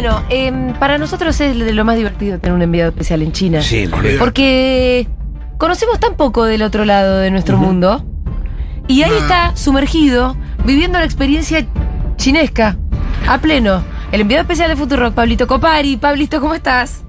Bueno, 0.00 0.22
em, 0.28 0.74
para 0.74 0.96
nosotros 0.96 1.40
es 1.40 1.58
de 1.58 1.72
lo 1.72 1.84
más 1.84 1.96
divertido 1.96 2.38
tener 2.38 2.54
un 2.54 2.62
enviado 2.62 2.90
especial 2.90 3.20
en 3.20 3.32
China. 3.32 3.62
Sí. 3.62 3.90
Porque 4.20 5.08
conocemos 5.58 5.98
tan 5.98 6.14
poco 6.14 6.44
del 6.44 6.62
otro 6.62 6.84
lado 6.84 7.18
de 7.18 7.32
nuestro 7.32 7.56
mundo. 7.58 8.04
Y 8.86 9.02
ahí 9.02 9.10
Ah. 9.12 9.18
está, 9.20 9.56
sumergido, 9.56 10.36
viviendo 10.64 11.00
la 11.00 11.04
experiencia 11.04 11.66
chinesca, 12.14 12.76
a 13.28 13.38
pleno. 13.38 13.82
El 14.12 14.20
enviado 14.20 14.42
especial 14.42 14.68
de 14.68 14.76
Futurock, 14.76 15.14
Pablito 15.14 15.48
Copari. 15.48 15.96
Pablito, 15.96 16.40
¿cómo 16.40 16.54
estás? 16.54 17.02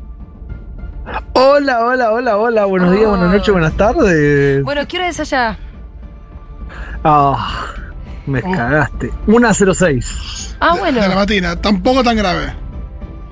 Hola, 1.33 1.85
hola, 1.85 2.11
hola, 2.11 2.37
hola. 2.37 2.65
Buenos 2.65 2.91
días, 2.91 3.07
buenas 3.07 3.31
noches, 3.31 3.51
buenas 3.51 3.73
tardes. 3.73 4.63
Bueno, 4.63 4.81
¿qué 4.87 4.97
hora 4.97 5.09
es 5.09 5.19
allá? 5.19 5.59
Ah, 7.03 7.67
me 8.25 8.39
Oh. 8.39 8.51
cagaste. 8.51 9.11
1.06. 9.27 10.55
Ah, 10.59 10.73
De 10.73 10.91
la 10.91 10.99
bueno. 11.01 11.15
matina, 11.15 11.55
tampoco 11.55 12.03
tan 12.03 12.17
grave. 12.17 12.51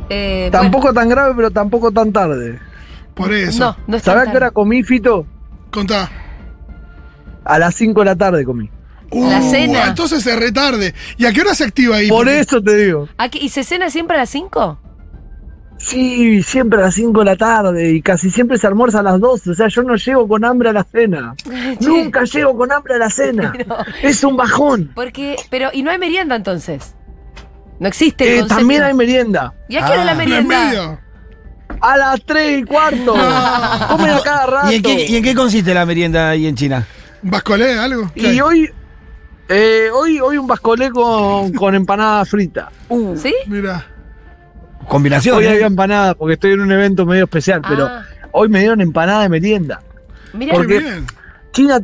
Eh, 0.09 0.49
Tampoco 0.51 0.93
tan 0.93 1.09
grave, 1.09 1.33
pero 1.35 1.51
tampoco 1.51 1.91
tan 1.91 2.11
tarde. 2.11 2.59
Por 3.13 3.33
eso. 3.33 3.59
No, 3.59 3.77
no 3.87 3.99
¿Sabés 3.99 4.27
a 4.27 4.31
qué 4.31 4.37
hora 4.37 4.51
comí, 4.51 4.83
Fito? 4.83 5.25
Contá. 5.71 6.09
A 7.43 7.57
las 7.59 7.75
5 7.75 7.99
de 8.01 8.05
la 8.05 8.15
tarde 8.15 8.43
comí. 8.45 8.69
La 9.11 9.41
cena. 9.41 9.87
Entonces 9.87 10.21
se 10.21 10.35
retarde. 10.35 10.93
¿Y 11.17 11.25
a 11.25 11.31
qué 11.31 11.41
hora 11.41 11.55
se 11.55 11.63
activa 11.63 11.95
ahí? 11.97 12.09
Por 12.09 12.25
Porque- 12.25 12.39
eso 12.39 12.61
te 12.61 12.75
digo. 12.77 13.07
¿Y 13.33 13.49
se 13.49 13.63
cena 13.63 13.89
siempre 13.89 14.17
a 14.17 14.21
las 14.21 14.29
5? 14.29 14.79
Sí, 15.77 16.41
siempre 16.43 16.79
a 16.79 16.85
las 16.85 16.95
5 16.95 17.19
de 17.19 17.25
la 17.25 17.35
tarde 17.35 17.91
y 17.91 18.01
casi 18.01 18.31
siempre 18.31 18.57
se 18.57 18.65
almuerza 18.67 18.99
a 18.99 19.03
las 19.03 19.19
12. 19.19 19.51
O 19.51 19.53
sea, 19.53 19.67
yo 19.67 19.83
no 19.83 19.95
llego 19.95 20.27
con 20.27 20.43
hambre 20.43 20.69
a 20.69 20.73
la 20.73 20.83
cena. 20.83 21.35
Nunca 21.81 22.23
llego 22.23 22.57
con 22.57 22.71
hambre 22.71 22.95
a 22.95 22.97
la 22.97 23.09
cena. 23.09 23.53
No. 23.67 23.77
Es 24.01 24.23
un 24.23 24.35
bajón. 24.37 24.91
Porque, 24.95 25.35
pero, 25.49 25.69
¿y 25.73 25.83
no 25.83 25.91
hay 25.91 25.97
merienda 25.99 26.35
entonces? 26.35 26.95
No 27.79 27.87
existe 27.87 28.23
el 28.23 28.29
Eh, 28.29 28.39
concepto. 28.39 28.55
también 28.59 28.83
hay 28.83 28.93
merienda. 28.93 29.53
¿Y 29.69 29.77
a 29.77 29.85
qué 29.85 29.91
hora 29.91 30.03
la 30.05 30.15
¿Pero 30.17 30.35
en 30.35 30.47
merienda? 30.47 30.99
A 31.81 31.97
las 31.97 32.21
3 32.25 32.61
y 32.61 32.63
cuarto. 32.63 33.13
Comen 33.13 34.09
a 34.09 34.19
cada 34.23 34.45
rato. 34.47 34.71
¿Y 34.71 34.75
en, 34.75 34.81
qué, 34.83 35.05
y 35.05 35.15
en 35.17 35.23
qué 35.23 35.35
consiste 35.35 35.73
la 35.73 35.85
merienda 35.85 36.29
ahí 36.29 36.47
en 36.47 36.55
China? 36.55 36.85
¿Bascolé 37.21 37.77
algo? 37.77 38.11
¿Qué 38.15 38.21
Y 38.21 38.25
hay? 38.27 38.41
hoy, 38.41 38.69
eh, 39.49 39.89
hoy, 39.93 40.19
hoy 40.19 40.37
un 40.37 40.47
bascolé 40.47 40.89
con, 40.91 41.51
con 41.53 41.75
empanada 41.75 42.25
frita. 42.25 42.69
¿Sí? 43.17 43.33
Mira. 43.47 43.85
Combinación. 44.87 45.37
Hoy 45.37 45.45
¿eh? 45.45 45.49
había 45.49 45.67
empanada 45.67 46.13
porque 46.15 46.33
estoy 46.35 46.53
en 46.53 46.61
un 46.61 46.71
evento 46.71 47.05
medio 47.05 47.25
especial, 47.25 47.61
pero 47.67 47.85
Ah, 47.85 48.03
hoy 48.31 48.47
me 48.49 48.59
dieron 48.59 48.79
empanada 48.81 49.23
de 49.23 49.29
merienda. 49.29 49.81
mira, 50.33 50.53
Qué 50.53 50.57
Porque- 50.57 50.79
bien. 50.79 51.05
China, 51.51 51.79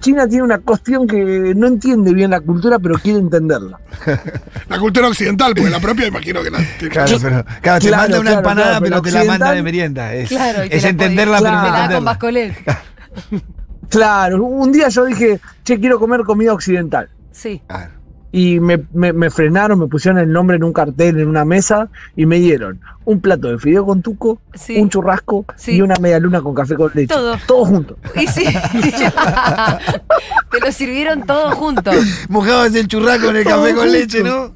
China 0.00 0.26
tiene 0.28 0.42
una 0.44 0.58
cuestión 0.58 1.06
que 1.06 1.52
no 1.56 1.66
entiende 1.66 2.12
bien 2.14 2.30
la 2.30 2.40
cultura, 2.40 2.78
pero 2.78 2.94
quiere 2.98 3.18
entenderla. 3.18 3.78
La 4.68 4.78
cultura 4.78 5.08
occidental, 5.08 5.54
porque 5.54 5.70
la 5.70 5.80
propia 5.80 6.06
imagino 6.06 6.42
que 6.42 6.50
la. 6.50 6.58
que- 6.78 6.88
Claro, 6.88 7.16
pero, 7.22 7.44
claro, 7.62 7.80
te 7.80 7.88
Claro, 7.88 8.02
manda 8.02 8.20
una 8.20 8.30
claro, 8.30 8.36
empanada, 8.38 8.66
claro, 8.78 8.82
pero 8.84 9.02
pero 9.02 9.02
te 9.02 9.10
la 9.24 9.24
manda 9.32 9.52
de 9.52 9.62
merienda. 9.62 10.14
Es, 10.14 10.28
claro. 10.28 10.64
y 10.64 10.68
te 10.68 10.76
es 10.76 10.82
la 10.82 10.88
entenderla, 10.90 11.38
pero 11.38 11.52
no 11.52 11.62
te 11.62 12.18
con. 12.18 13.44
Claro, 13.88 14.44
un 14.44 14.72
día 14.72 14.88
yo 14.88 15.04
dije, 15.04 15.40
che, 15.64 15.78
quiero 15.78 15.98
comer 15.98 16.22
comida 16.22 16.52
occidental. 16.52 17.08
Sí. 17.30 17.62
Claro. 17.66 17.92
Y 18.32 18.60
me, 18.60 18.82
me- 18.92 19.12
me 19.12 19.30
frenaron, 19.30 19.78
me 19.78 19.86
pusieron 19.86 20.18
el 20.20 20.32
nombre 20.32 20.56
en 20.56 20.64
un 20.64 20.72
cartel, 20.72 21.20
en 21.20 21.28
una 21.28 21.44
mesa, 21.44 21.88
y 22.16 22.26
me 22.26 22.38
dieron 22.38 22.80
un 23.04 23.20
plato 23.20 23.48
de 23.48 23.58
fideo 23.58 23.86
con 23.86 24.02
tuco, 24.02 24.40
Sí. 24.54 24.78
un 24.80 24.88
churrasco 24.90 25.44
Sí. 25.56 25.76
y 25.76 25.82
una 25.82 25.94
media 26.00 26.18
luna 26.18 26.40
con 26.42 26.54
café 26.54 26.74
con 26.74 26.90
leche. 26.94 27.14
Todo. 27.14 27.36
Todo 27.46 27.64
junto. 27.64 27.96
Y 28.16 28.26
sí. 28.26 28.44
te 30.50 30.60
lo 30.60 30.72
sirvieron 30.72 31.24
todo 31.24 31.50
junto. 31.52 31.90
Mojabas 32.28 32.74
el 32.74 32.88
churrasco 32.88 33.26
con 33.26 33.36
el 33.36 33.44
Todo 33.44 33.62
café 33.62 33.74
con 33.74 33.84
junto. 33.84 33.98
leche, 33.98 34.22
¿no? 34.22 34.52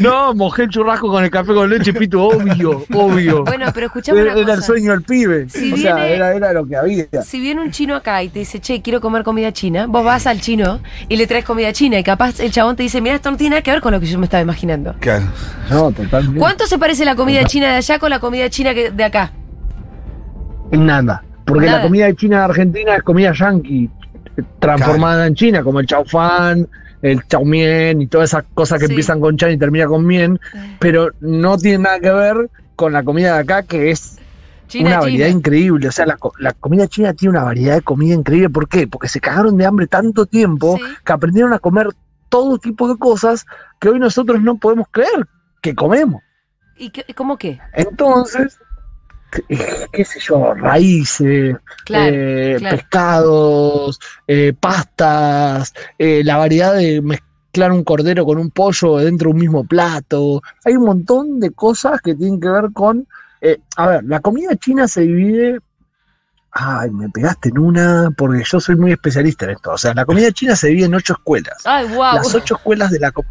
No, 0.00 0.34
mojé 0.34 0.64
el 0.64 0.68
churrasco 0.68 1.08
con 1.08 1.24
el 1.24 1.30
café 1.30 1.54
con 1.54 1.68
leche, 1.68 1.92
pito, 1.92 2.22
obvio, 2.22 2.84
obvio. 2.92 3.44
Bueno, 3.44 3.66
pero 3.74 3.86
escuchame 3.86 4.20
era, 4.20 4.32
una 4.32 4.40
era 4.42 4.52
el 4.52 4.58
cosa. 4.58 4.66
sueño 4.66 4.92
del 4.92 5.02
pibe. 5.02 5.48
Si 5.48 5.72
o 5.72 5.76
sea, 5.76 6.08
era, 6.08 6.34
era 6.34 6.52
lo 6.52 6.66
que 6.66 6.76
había. 6.76 7.06
Si 7.22 7.40
viene 7.40 7.60
un 7.60 7.70
chino 7.70 7.96
acá 7.96 8.22
y 8.22 8.28
te 8.28 8.40
dice, 8.40 8.60
che, 8.60 8.82
quiero 8.82 9.00
comer 9.00 9.22
comida 9.24 9.52
china, 9.52 9.86
vos 9.86 10.04
vas 10.04 10.26
al 10.26 10.40
chino 10.40 10.80
y 11.08 11.16
le 11.16 11.26
traes 11.26 11.44
comida 11.44 11.72
china 11.72 11.98
y 11.98 12.04
capaz 12.04 12.40
el 12.40 12.50
chabón 12.50 12.76
te 12.76 12.82
dice, 12.82 13.00
mira, 13.00 13.16
esto 13.16 13.30
no 13.30 13.36
tiene 13.36 13.50
nada 13.50 13.62
que 13.62 13.70
ver 13.70 13.80
con 13.80 13.92
lo 13.92 14.00
que 14.00 14.06
yo 14.06 14.18
me 14.18 14.24
estaba 14.24 14.42
imaginando. 14.42 14.94
Claro. 15.00 15.24
No, 15.70 15.90
totalmente. 15.92 16.38
¿Cuánto 16.38 16.66
se 16.66 16.78
parece 16.78 17.04
la 17.04 17.14
comida 17.16 17.44
china 17.44 17.68
de 17.68 17.76
allá 17.76 17.98
con 17.98 18.10
la 18.10 18.20
comida 18.20 18.48
china 18.50 18.72
de 18.72 19.04
acá? 19.04 19.32
Nada. 20.72 21.22
Porque 21.44 21.66
Nada. 21.66 21.78
la 21.78 21.84
comida 21.84 22.14
china 22.14 22.38
de 22.38 22.44
Argentina 22.44 22.96
es 22.96 23.02
comida 23.02 23.32
yankee, 23.32 23.90
transformada 24.60 25.26
en 25.26 25.34
China, 25.34 25.62
como 25.62 25.80
el 25.80 25.86
chau 25.86 26.04
fan, 26.04 26.68
el 27.02 27.26
chau 27.28 27.44
mien 27.44 28.02
y 28.02 28.06
todas 28.06 28.30
esas 28.30 28.44
cosas 28.54 28.78
que 28.78 28.86
Sí. 28.86 28.92
empiezan 28.92 29.20
con 29.20 29.36
chan 29.36 29.52
y 29.52 29.58
terminan 29.58 29.88
con 29.88 30.06
mien, 30.06 30.38
pero 30.78 31.10
no 31.20 31.56
tiene 31.58 31.78
nada 31.84 32.00
que 32.00 32.10
ver 32.10 32.50
con 32.76 32.92
la 32.92 33.02
comida 33.02 33.34
de 33.34 33.40
acá, 33.40 33.62
que 33.62 33.90
es 33.90 34.18
China, 34.68 34.88
una 34.90 35.00
variedad 35.00 35.26
China. 35.26 35.38
increíble. 35.38 35.88
O 35.88 35.92
sea, 35.92 36.06
la, 36.06 36.16
co- 36.16 36.32
la 36.38 36.52
comida 36.52 36.86
china 36.86 37.12
tiene 37.14 37.30
una 37.30 37.44
variedad 37.44 37.74
de 37.74 37.82
comida 37.82 38.14
increíble. 38.14 38.50
¿Por 38.50 38.68
qué? 38.68 38.86
Porque 38.86 39.08
se 39.08 39.20
cagaron 39.20 39.56
de 39.56 39.66
hambre 39.66 39.86
tanto 39.86 40.26
tiempo 40.26 40.76
Sí. 40.76 40.84
que 41.04 41.12
aprendieron 41.12 41.52
a 41.52 41.58
comer 41.58 41.88
todo 42.28 42.58
tipo 42.58 42.86
de 42.88 42.96
cosas 42.96 43.46
que 43.80 43.88
hoy 43.88 43.98
nosotros 43.98 44.40
no 44.40 44.56
podemos 44.58 44.86
creer 44.90 45.26
que 45.60 45.74
comemos. 45.74 46.22
¿Y 46.78 46.90
qué- 46.90 47.04
cómo 47.14 47.36
qué? 47.36 47.58
Entonces, 47.74 48.58
qué, 49.30 49.42
qué 49.92 50.04
sé 50.04 50.20
yo, 50.20 50.54
raíces, 50.54 51.56
Claro, 51.84 52.14
eh, 52.14 52.56
claro. 52.58 52.76
pescados, 52.76 54.00
eh, 54.26 54.52
pastas, 54.58 55.74
eh, 55.98 56.22
la 56.24 56.36
variedad 56.36 56.74
de 56.74 57.00
mezclar 57.00 57.72
un 57.72 57.84
cordero 57.84 58.24
con 58.24 58.38
un 58.38 58.50
pollo 58.50 58.98
dentro 58.98 59.28
de 59.28 59.34
un 59.34 59.40
mismo 59.40 59.64
plato. 59.64 60.42
Hay 60.64 60.76
un 60.76 60.84
montón 60.84 61.40
de 61.40 61.50
cosas 61.50 62.00
que 62.00 62.14
tienen 62.14 62.40
que 62.40 62.48
ver 62.48 62.72
con... 62.72 63.06
eh, 63.40 63.58
a 63.76 63.86
ver, 63.88 64.04
la 64.04 64.20
comida 64.20 64.54
china 64.56 64.86
se 64.88 65.02
divide... 65.02 65.60
Ay, 66.52 66.90
me 66.90 67.08
pegaste 67.08 67.50
en 67.50 67.58
una, 67.58 68.10
porque 68.16 68.42
yo 68.44 68.58
soy 68.58 68.74
muy 68.74 68.90
especialista 68.90 69.44
en 69.44 69.52
esto. 69.52 69.70
O 69.70 69.78
sea, 69.78 69.94
la 69.94 70.04
comida 70.04 70.30
china 70.32 70.56
se 70.56 70.66
divide 70.68 70.86
en 70.86 70.94
ocho 70.94 71.12
escuelas. 71.12 71.56
Ay, 71.64 71.86
wow. 71.88 72.14
Las 72.14 72.34
ocho 72.34 72.56
escuelas 72.56 72.90
de 72.90 72.98
la, 72.98 73.12
co- 73.12 73.24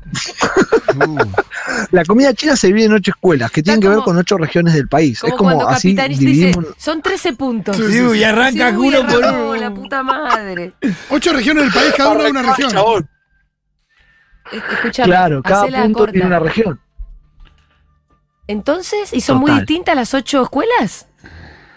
Uh, 0.96 1.18
la 1.92 2.04
comida 2.06 2.34
china 2.34 2.56
se 2.56 2.68
divide 2.68 2.86
en 2.86 2.94
ocho 2.94 3.12
escuelas 3.12 3.52
que 3.52 3.60
Está 3.60 3.74
tienen 3.74 3.82
que 3.82 3.90
ver 3.96 4.04
con 4.06 4.18
ocho 4.18 4.38
regiones 4.38 4.74
del 4.74 4.88
país. 4.88 5.20
Como, 5.20 5.34
es 5.34 5.38
como 5.38 5.50
cuando 5.52 5.70
así 5.70 5.94
Capitanich 5.96 6.18
dice, 6.20 6.32
dividimos. 6.48 6.66
son 6.78 7.02
13 7.02 7.34
puntos. 7.34 7.76
Sí, 7.78 7.84
sí, 7.92 8.18
y 8.18 8.24
arranca 8.24 8.70
uno 8.70 9.06
por 9.06 9.18
uno. 9.20 9.56
la 9.56 9.74
puta 9.74 10.02
madre. 10.02 10.74
Ocho 11.10 11.32
regiones 11.34 11.66
del 11.66 11.74
país, 11.74 11.94
cada 11.96 12.10
una 12.12 12.24
de 12.24 12.32
una 12.32 12.42
región. 12.42 12.72
chabón. 12.72 13.10
Escuchame, 14.52 15.06
Claro, 15.08 15.44
cada 15.44 15.68
punto 15.68 16.00
corta. 16.00 16.12
tiene 16.14 16.28
una 16.28 16.40
región. 16.40 16.80
Entonces, 18.48 19.14
¿y 19.14 19.22
son 19.22 19.38
muy 19.38 19.52
distintas 19.52 19.96
las 19.96 20.14
ocho 20.16 20.42
escuelas? 20.42 21.06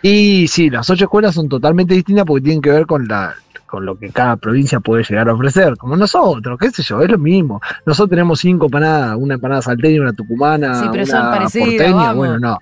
Y 0.02 0.48
sí, 0.48 0.68
las 0.70 0.88
ocho 0.90 1.04
escuelas 1.04 1.34
son 1.34 1.48
totalmente 1.48 1.94
distintas 1.94 2.24
porque 2.24 2.42
tienen 2.42 2.60
que 2.60 2.70
ver 2.70 2.86
con 2.86 3.06
la 3.06 3.34
con 3.66 3.86
lo 3.86 3.96
que 3.98 4.10
cada 4.10 4.36
provincia 4.36 4.80
puede 4.80 5.02
llegar 5.02 5.30
a 5.30 5.32
ofrecer, 5.32 5.78
como 5.78 5.96
nosotros, 5.96 6.58
qué 6.60 6.70
sé 6.70 6.82
yo, 6.82 7.00
es 7.00 7.10
lo 7.10 7.16
mismo. 7.16 7.58
Nosotros 7.86 8.10
tenemos 8.10 8.38
cinco 8.40 8.66
empanadas, 8.66 9.16
una 9.18 9.34
empanada 9.34 9.62
salteña, 9.62 10.02
una 10.02 10.12
tucumana, 10.12 10.74
Sí, 10.74 10.88
pero 10.92 11.04
una 11.04 11.06
son 11.12 11.30
parecidas, 11.30 11.68
porteña, 11.68 11.94
vamos. 11.94 12.16
bueno, 12.16 12.38
no. 12.38 12.58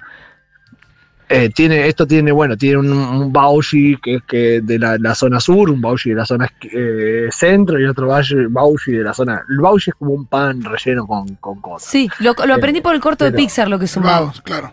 Eh, 1.29 1.49
tiene, 1.51 1.89
esto 1.89 2.07
tiene, 2.07 2.31
bueno, 2.31 2.57
tiene 2.57 2.77
un, 2.79 2.93
un 2.93 3.33
bauchi 3.33 3.97
que 4.03 4.17
es 4.17 4.23
que 4.23 4.61
de 4.63 4.79
la, 4.79 4.99
la 4.99 5.17
zona 5.17 5.41
sur, 5.41 5.71
un 5.71 5.81
bauchi 5.81 6.11
de 6.11 6.17
la 6.17 6.27
zona 6.27 6.49
eh, 6.73 7.29
centro 7.33 7.81
y 7.81 7.87
otro 7.87 8.07
bauchi, 8.51 8.93
de 8.93 9.03
la 9.03 9.13
zona. 9.15 9.43
El 9.49 9.59
bauchi 9.61 9.91
es 9.91 9.97
como 9.97 10.13
un 10.13 10.27
pan 10.27 10.63
relleno 10.63 11.07
con, 11.09 11.27
con 11.37 11.61
cosas. 11.61 11.89
Sí, 11.91 12.09
lo, 12.21 12.35
lo 12.47 12.55
aprendí 12.55 12.81
por 12.81 12.95
el 12.95 13.01
corto 13.01 13.25
de 13.25 13.33
Pixar 13.33 13.69
lo 13.69 13.79
que 13.81 13.87
sumaba. 13.89 14.21
Vamos, 14.21 14.43
claro. 14.43 14.73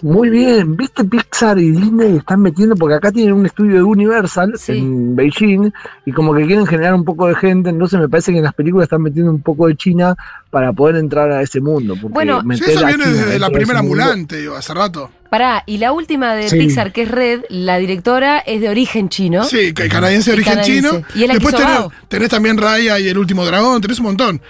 Muy 0.00 0.30
bien, 0.30 0.76
¿viste 0.76 1.04
Pixar 1.04 1.58
y 1.58 1.72
Disney 1.72 2.16
están 2.18 2.40
metiendo? 2.40 2.76
Porque 2.76 2.94
acá 2.94 3.10
tienen 3.10 3.34
un 3.34 3.46
estudio 3.46 3.74
de 3.74 3.82
Universal 3.82 4.52
Sí. 4.56 4.78
en 4.78 5.16
Beijing 5.16 5.70
y 6.06 6.12
como 6.12 6.32
que 6.34 6.46
quieren 6.46 6.66
generar 6.66 6.94
un 6.94 7.04
poco 7.04 7.26
de 7.26 7.34
gente, 7.34 7.68
entonces 7.70 7.98
me 7.98 8.08
parece 8.08 8.30
que 8.32 8.38
en 8.38 8.44
las 8.44 8.54
películas 8.54 8.84
están 8.84 9.02
metiendo 9.02 9.30
un 9.32 9.42
poco 9.42 9.66
de 9.66 9.76
China 9.76 10.14
para 10.50 10.72
poder 10.72 10.96
entrar 10.96 11.30
a 11.32 11.42
ese 11.42 11.60
mundo. 11.60 11.94
porque 12.00 12.14
Bueno, 12.14 12.40
Sí, 12.54 12.62
eso 12.70 12.86
viene 12.86 13.04
China 13.04 13.16
desde 13.16 13.38
la 13.38 13.50
primera 13.50 13.80
ambulante, 13.80 14.38
digo, 14.38 14.54
hace 14.54 14.72
rato. 14.72 15.10
Pará, 15.30 15.62
y 15.66 15.76
la 15.78 15.92
última 15.92 16.34
de 16.34 16.48
Sí. 16.48 16.58
Pixar, 16.58 16.92
que 16.92 17.02
es 17.02 17.10
Red, 17.10 17.42
la 17.50 17.76
directora 17.78 18.38
es 18.38 18.60
de 18.62 18.70
origen 18.70 19.08
chino. 19.10 19.44
Sí, 19.44 19.74
que 19.74 19.88
canadiense 19.88 20.30
de 20.30 20.34
origen 20.36 20.54
canadiense. 20.54 20.88
chino. 20.90 21.04
Y 21.14 21.26
Después 21.28 21.54
tenés, 21.54 21.80
tenés 22.08 22.28
también 22.30 22.56
Raya 22.56 22.98
y 22.98 23.08
el 23.08 23.18
último 23.18 23.44
dragón, 23.44 23.80
tenés 23.82 23.98
un 23.98 24.06
montón. 24.06 24.40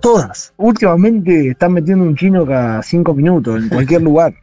Todas. 0.00 0.52
Últimamente 0.56 1.50
están 1.50 1.72
metiendo 1.72 2.04
un 2.04 2.16
chino 2.16 2.46
cada 2.46 2.82
cinco 2.82 3.14
minutos 3.14 3.62
en 3.62 3.68
cualquier 3.68 4.02
lugar. 4.08 4.34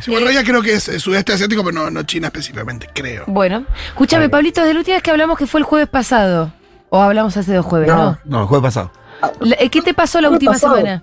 Sí, 0.00 0.10
bueno, 0.10 0.30
ya 0.30 0.42
creo 0.42 0.62
que 0.62 0.72
es 0.74 0.82
sudeste 0.98 1.32
asiático, 1.32 1.62
pero 1.62 1.72
no, 1.74 1.90
no 1.90 2.02
China 2.02 2.26
específicamente, 2.28 2.88
creo. 2.92 3.24
Bueno, 3.28 3.64
escúchame, 3.88 4.28
Pablito, 4.28 4.60
desde 4.60 4.74
la 4.74 4.80
última 4.80 4.96
vez 4.96 5.02
que 5.02 5.10
hablamos 5.12 5.38
que 5.38 5.46
fue 5.46 5.60
el 5.60 5.64
jueves 5.64 5.88
pasado. 5.88 6.52
O 6.88 7.00
hablamos 7.00 7.36
hace 7.36 7.52
dos 7.54 7.64
jueves, 7.66 7.88
¿no? 7.88 7.96
No. 7.96 8.18
No, 8.24 8.40
el 8.42 8.46
jueves 8.46 8.62
pasado. 8.64 8.90
Eh, 9.58 9.68
¿Qué 9.70 9.82
te 9.82 9.94
pasó 9.94 10.20
la 10.20 10.28
última 10.30 10.52
pasado. 10.52 10.76
semana? 10.76 11.02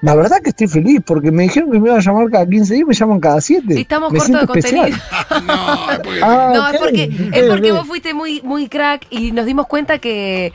La 0.00 0.16
verdad 0.16 0.38
que 0.42 0.50
estoy 0.50 0.66
feliz 0.66 1.00
porque 1.06 1.30
me 1.30 1.44
dijeron 1.44 1.70
que 1.70 1.78
me 1.78 1.86
iban 1.88 2.00
a 2.00 2.02
llamar 2.02 2.28
cada 2.28 2.44
15 2.44 2.74
días 2.74 2.82
y 2.82 2.88
me 2.88 2.94
llaman 2.94 3.20
cada 3.20 3.40
7. 3.40 3.80
Estamos 3.80 4.12
cortos 4.12 4.40
de 4.40 4.46
contenido. 4.48 4.86
no, 5.46 5.90
es 5.92 5.98
porque- 6.00 6.20
Ah, 6.24 6.50
No, 6.54 6.68
es 6.68 6.74
ok, 6.74 6.80
porque, 6.80 7.30
es 7.32 7.48
porque 7.48 7.72
vos 7.72 7.86
fuiste 7.86 8.12
muy, 8.14 8.40
muy 8.42 8.68
crack 8.68 9.06
y 9.10 9.30
nos 9.30 9.46
dimos 9.46 9.68
cuenta 9.68 9.98
que, 9.98 10.52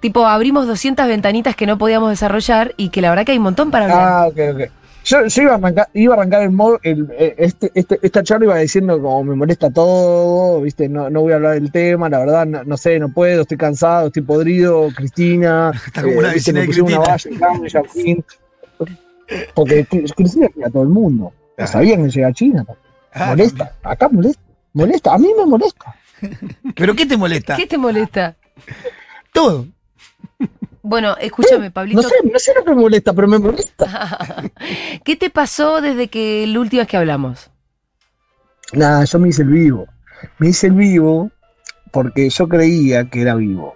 tipo, 0.00 0.26
abrimos 0.26 0.66
200 0.66 1.06
ventanitas 1.08 1.56
que 1.56 1.66
no 1.66 1.78
podíamos 1.78 2.10
desarrollar 2.10 2.74
y 2.76 2.88
que 2.90 3.00
la 3.00 3.10
verdad 3.10 3.24
que 3.26 3.32
hay 3.32 3.38
un 3.38 3.44
montón 3.44 3.70
para 3.70 3.84
hablar. 3.86 4.00
Ah, 4.08 4.26
ok, 4.28 4.38
ok. 4.54 4.70
Yo, 5.04 5.24
yo 5.24 5.42
iba, 5.42 5.52
a 5.52 5.54
arrancar, 5.54 5.88
iba 5.94 6.14
a 6.14 6.16
arrancar 6.18 6.42
el, 6.42 6.50
mo- 6.50 6.80
el- 6.82 7.08
eh, 7.16 7.34
este, 7.38 7.70
este, 7.74 7.98
esta 8.02 8.24
charla 8.24 8.46
iba 8.46 8.56
diciendo 8.58 9.00
como 9.00 9.22
me 9.22 9.36
molesta 9.36 9.70
todo, 9.70 10.60
viste, 10.62 10.88
no, 10.88 11.08
no 11.10 11.20
voy 11.20 11.32
a 11.32 11.36
hablar 11.36 11.54
del 11.54 11.70
tema, 11.70 12.08
la 12.08 12.18
verdad, 12.18 12.44
no, 12.44 12.64
no 12.64 12.76
sé, 12.76 12.98
no 12.98 13.08
puedo, 13.10 13.42
estoy 13.42 13.56
cansado, 13.56 14.08
estoy 14.08 14.22
podrido, 14.22 14.88
Cristina, 14.96 15.70
Está 15.86 16.02
como 16.02 16.18
una 16.18 16.32
viste, 16.32 16.50
vecina 16.52 16.54
me 16.54 16.60
de 16.62 16.66
pusieron 16.66 16.92
una 16.92 17.14
Cristina. 17.14 17.38
valla 17.38 17.50
en 17.50 17.54
cambio, 17.54 17.70
Jardín. 17.72 18.24
Porque 19.54 19.86
Cri- 19.86 20.12
Cristina 20.14 20.48
llega 20.54 20.66
a 20.68 20.70
todo 20.70 20.82
el 20.82 20.88
mundo. 20.88 21.32
Ah. 21.36 21.52
No 21.62 21.66
sabían 21.68 22.04
que 22.04 22.10
llega 22.10 22.28
a 22.28 22.32
China. 22.32 22.64
Ah, 23.12 23.26
molesta, 23.28 23.72
acá 23.84 24.08
molesta, 24.08 24.42
molesta, 24.72 25.14
a 25.14 25.18
mí 25.18 25.28
me 25.38 25.46
molesta. 25.46 25.94
¿Pero 26.74 26.94
qué 26.96 27.06
te 27.06 27.16
molesta? 27.16 27.56
¿Qué 27.56 27.66
te 27.66 27.78
molesta? 27.78 28.34
Todo. 29.32 29.66
Bueno, 30.88 31.16
escúchame, 31.20 31.72
Pablito. 31.72 32.00
No 32.00 32.08
sé, 32.08 32.14
no 32.32 32.38
sé 32.38 32.52
lo 32.54 32.64
que 32.64 32.70
me 32.70 32.80
molesta, 32.82 33.12
pero 33.12 33.26
me 33.26 33.38
molesta. 33.40 34.50
¿Qué 35.04 35.16
te 35.16 35.30
pasó 35.30 35.80
desde 35.80 36.06
que 36.06 36.46
la 36.46 36.60
última 36.60 36.82
vez 36.82 36.88
que 36.88 36.96
hablamos? 36.96 37.50
Nada, 38.72 39.04
yo 39.04 39.18
me 39.18 39.28
hice 39.30 39.42
el 39.42 39.48
vivo. 39.48 39.86
Me 40.38 40.48
hice 40.50 40.68
el 40.68 40.74
vivo 40.74 41.30
porque 41.90 42.30
yo 42.30 42.48
creía 42.48 43.10
que 43.10 43.22
era 43.22 43.34
vivo. 43.34 43.74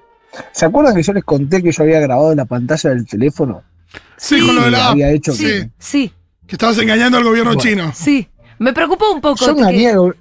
¿Se 0.52 0.66
acuerdan 0.66 0.94
que 0.94 1.02
yo 1.02 1.12
les 1.12 1.24
conté 1.24 1.62
que 1.62 1.72
yo 1.72 1.82
había 1.82 1.98
grabado 1.98 2.32
la 2.34 2.44
pantalla 2.44 2.90
del 2.90 3.04
teléfono? 3.06 3.64
Sí, 4.16 4.44
con 4.46 4.54
lo 4.54 4.62
de 4.62 4.70
la 4.70 4.90
había 4.90 5.10
hecho 5.10 5.32
Sí, 5.32 5.44
que. 5.44 5.70
sí, 5.78 6.12
Que 6.46 6.54
estabas 6.54 6.78
engañando 6.78 7.18
al 7.18 7.24
gobierno 7.24 7.54
Bueno. 7.54 7.60
chino. 7.68 7.90
sí. 7.94 8.28
Me 8.60 8.72
preocupó 8.72 9.10
un 9.12 9.20
poco. 9.20 9.44
Yo 9.44 9.54
que- 9.54 9.60
engañé, 9.62 9.88
al 9.90 9.96
go- 9.98 10.14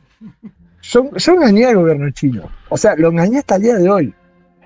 yo, 0.82 1.12
yo 1.16 1.34
engañé 1.34 1.66
al 1.66 1.76
gobierno 1.76 2.10
chino. 2.12 2.50
O 2.70 2.78
sea, 2.78 2.96
lo 2.96 3.10
engañé 3.10 3.38
hasta 3.40 3.58
el 3.58 3.62
día 3.62 3.76
de 3.76 3.90
hoy. 3.90 4.14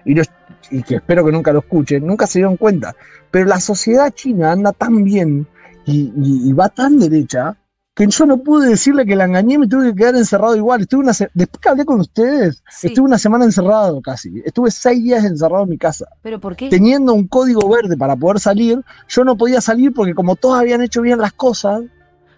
Y, 0.05 0.13
los- 0.13 0.29
y 0.73 0.83
que 0.83 0.95
espero 0.95 1.23
que 1.25 1.31
nunca 1.31 1.53
lo 1.53 1.59
escuchen, 1.59 2.05
nunca 2.05 2.27
se 2.27 2.39
dieron 2.39 2.57
cuenta. 2.57 2.95
Pero 3.31 3.45
la 3.45 3.59
sociedad 3.59 4.11
china 4.13 4.51
anda 4.51 4.71
tan 4.73 5.03
bien 5.03 5.47
y, 5.85 6.11
y- 6.15 6.49
y 6.49 6.53
va 6.53 6.69
tan 6.69 6.99
derecha 6.99 7.57
que 7.95 8.07
yo 8.07 8.25
no 8.25 8.37
pude 8.39 8.69
decirle 8.69 9.05
que 9.05 9.15
la 9.15 9.25
engañé 9.25 9.53
y 9.53 9.57
me 9.59 9.67
tuve 9.67 9.89
que 9.91 9.95
quedar 9.95 10.15
encerrado 10.15 10.55
igual. 10.55 10.81
Estuve 10.81 11.01
una 11.01 11.11
Después 11.11 11.61
que 11.61 11.69
hablé 11.69 11.85
con 11.85 11.99
ustedes, 11.99 12.63
Sí. 12.67 12.87
estuve 12.87 13.05
una 13.05 13.19
semana 13.19 13.45
encerrado 13.45 14.01
casi. 14.01 14.41
Estuve 14.45 14.71
seis 14.71 15.03
días 15.03 15.23
encerrado 15.25 15.63
en 15.63 15.69
mi 15.69 15.77
casa. 15.77 16.07
¿Pero 16.23 16.39
por 16.39 16.55
qué? 16.55 16.69
Teniendo 16.69 17.13
un 17.13 17.27
código 17.27 17.69
verde 17.69 17.95
para 17.95 18.15
poder 18.15 18.39
salir, 18.39 18.81
yo 19.07 19.23
no 19.23 19.37
podía 19.37 19.61
salir 19.61 19.93
porque 19.93 20.15
como 20.15 20.35
todos 20.35 20.59
habían 20.59 20.81
hecho 20.81 21.01
bien 21.03 21.19
las 21.19 21.33
cosas, 21.33 21.83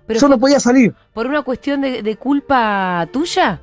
¿Pero 0.07 0.19
yo 0.19 0.27
no 0.27 0.37
podía 0.37 0.59
salir. 0.59 0.93
por 1.13 1.25
una 1.25 1.41
cuestión 1.43 1.79
de, 1.81 2.03
de 2.03 2.15
culpa 2.17 3.07
tuya? 3.13 3.61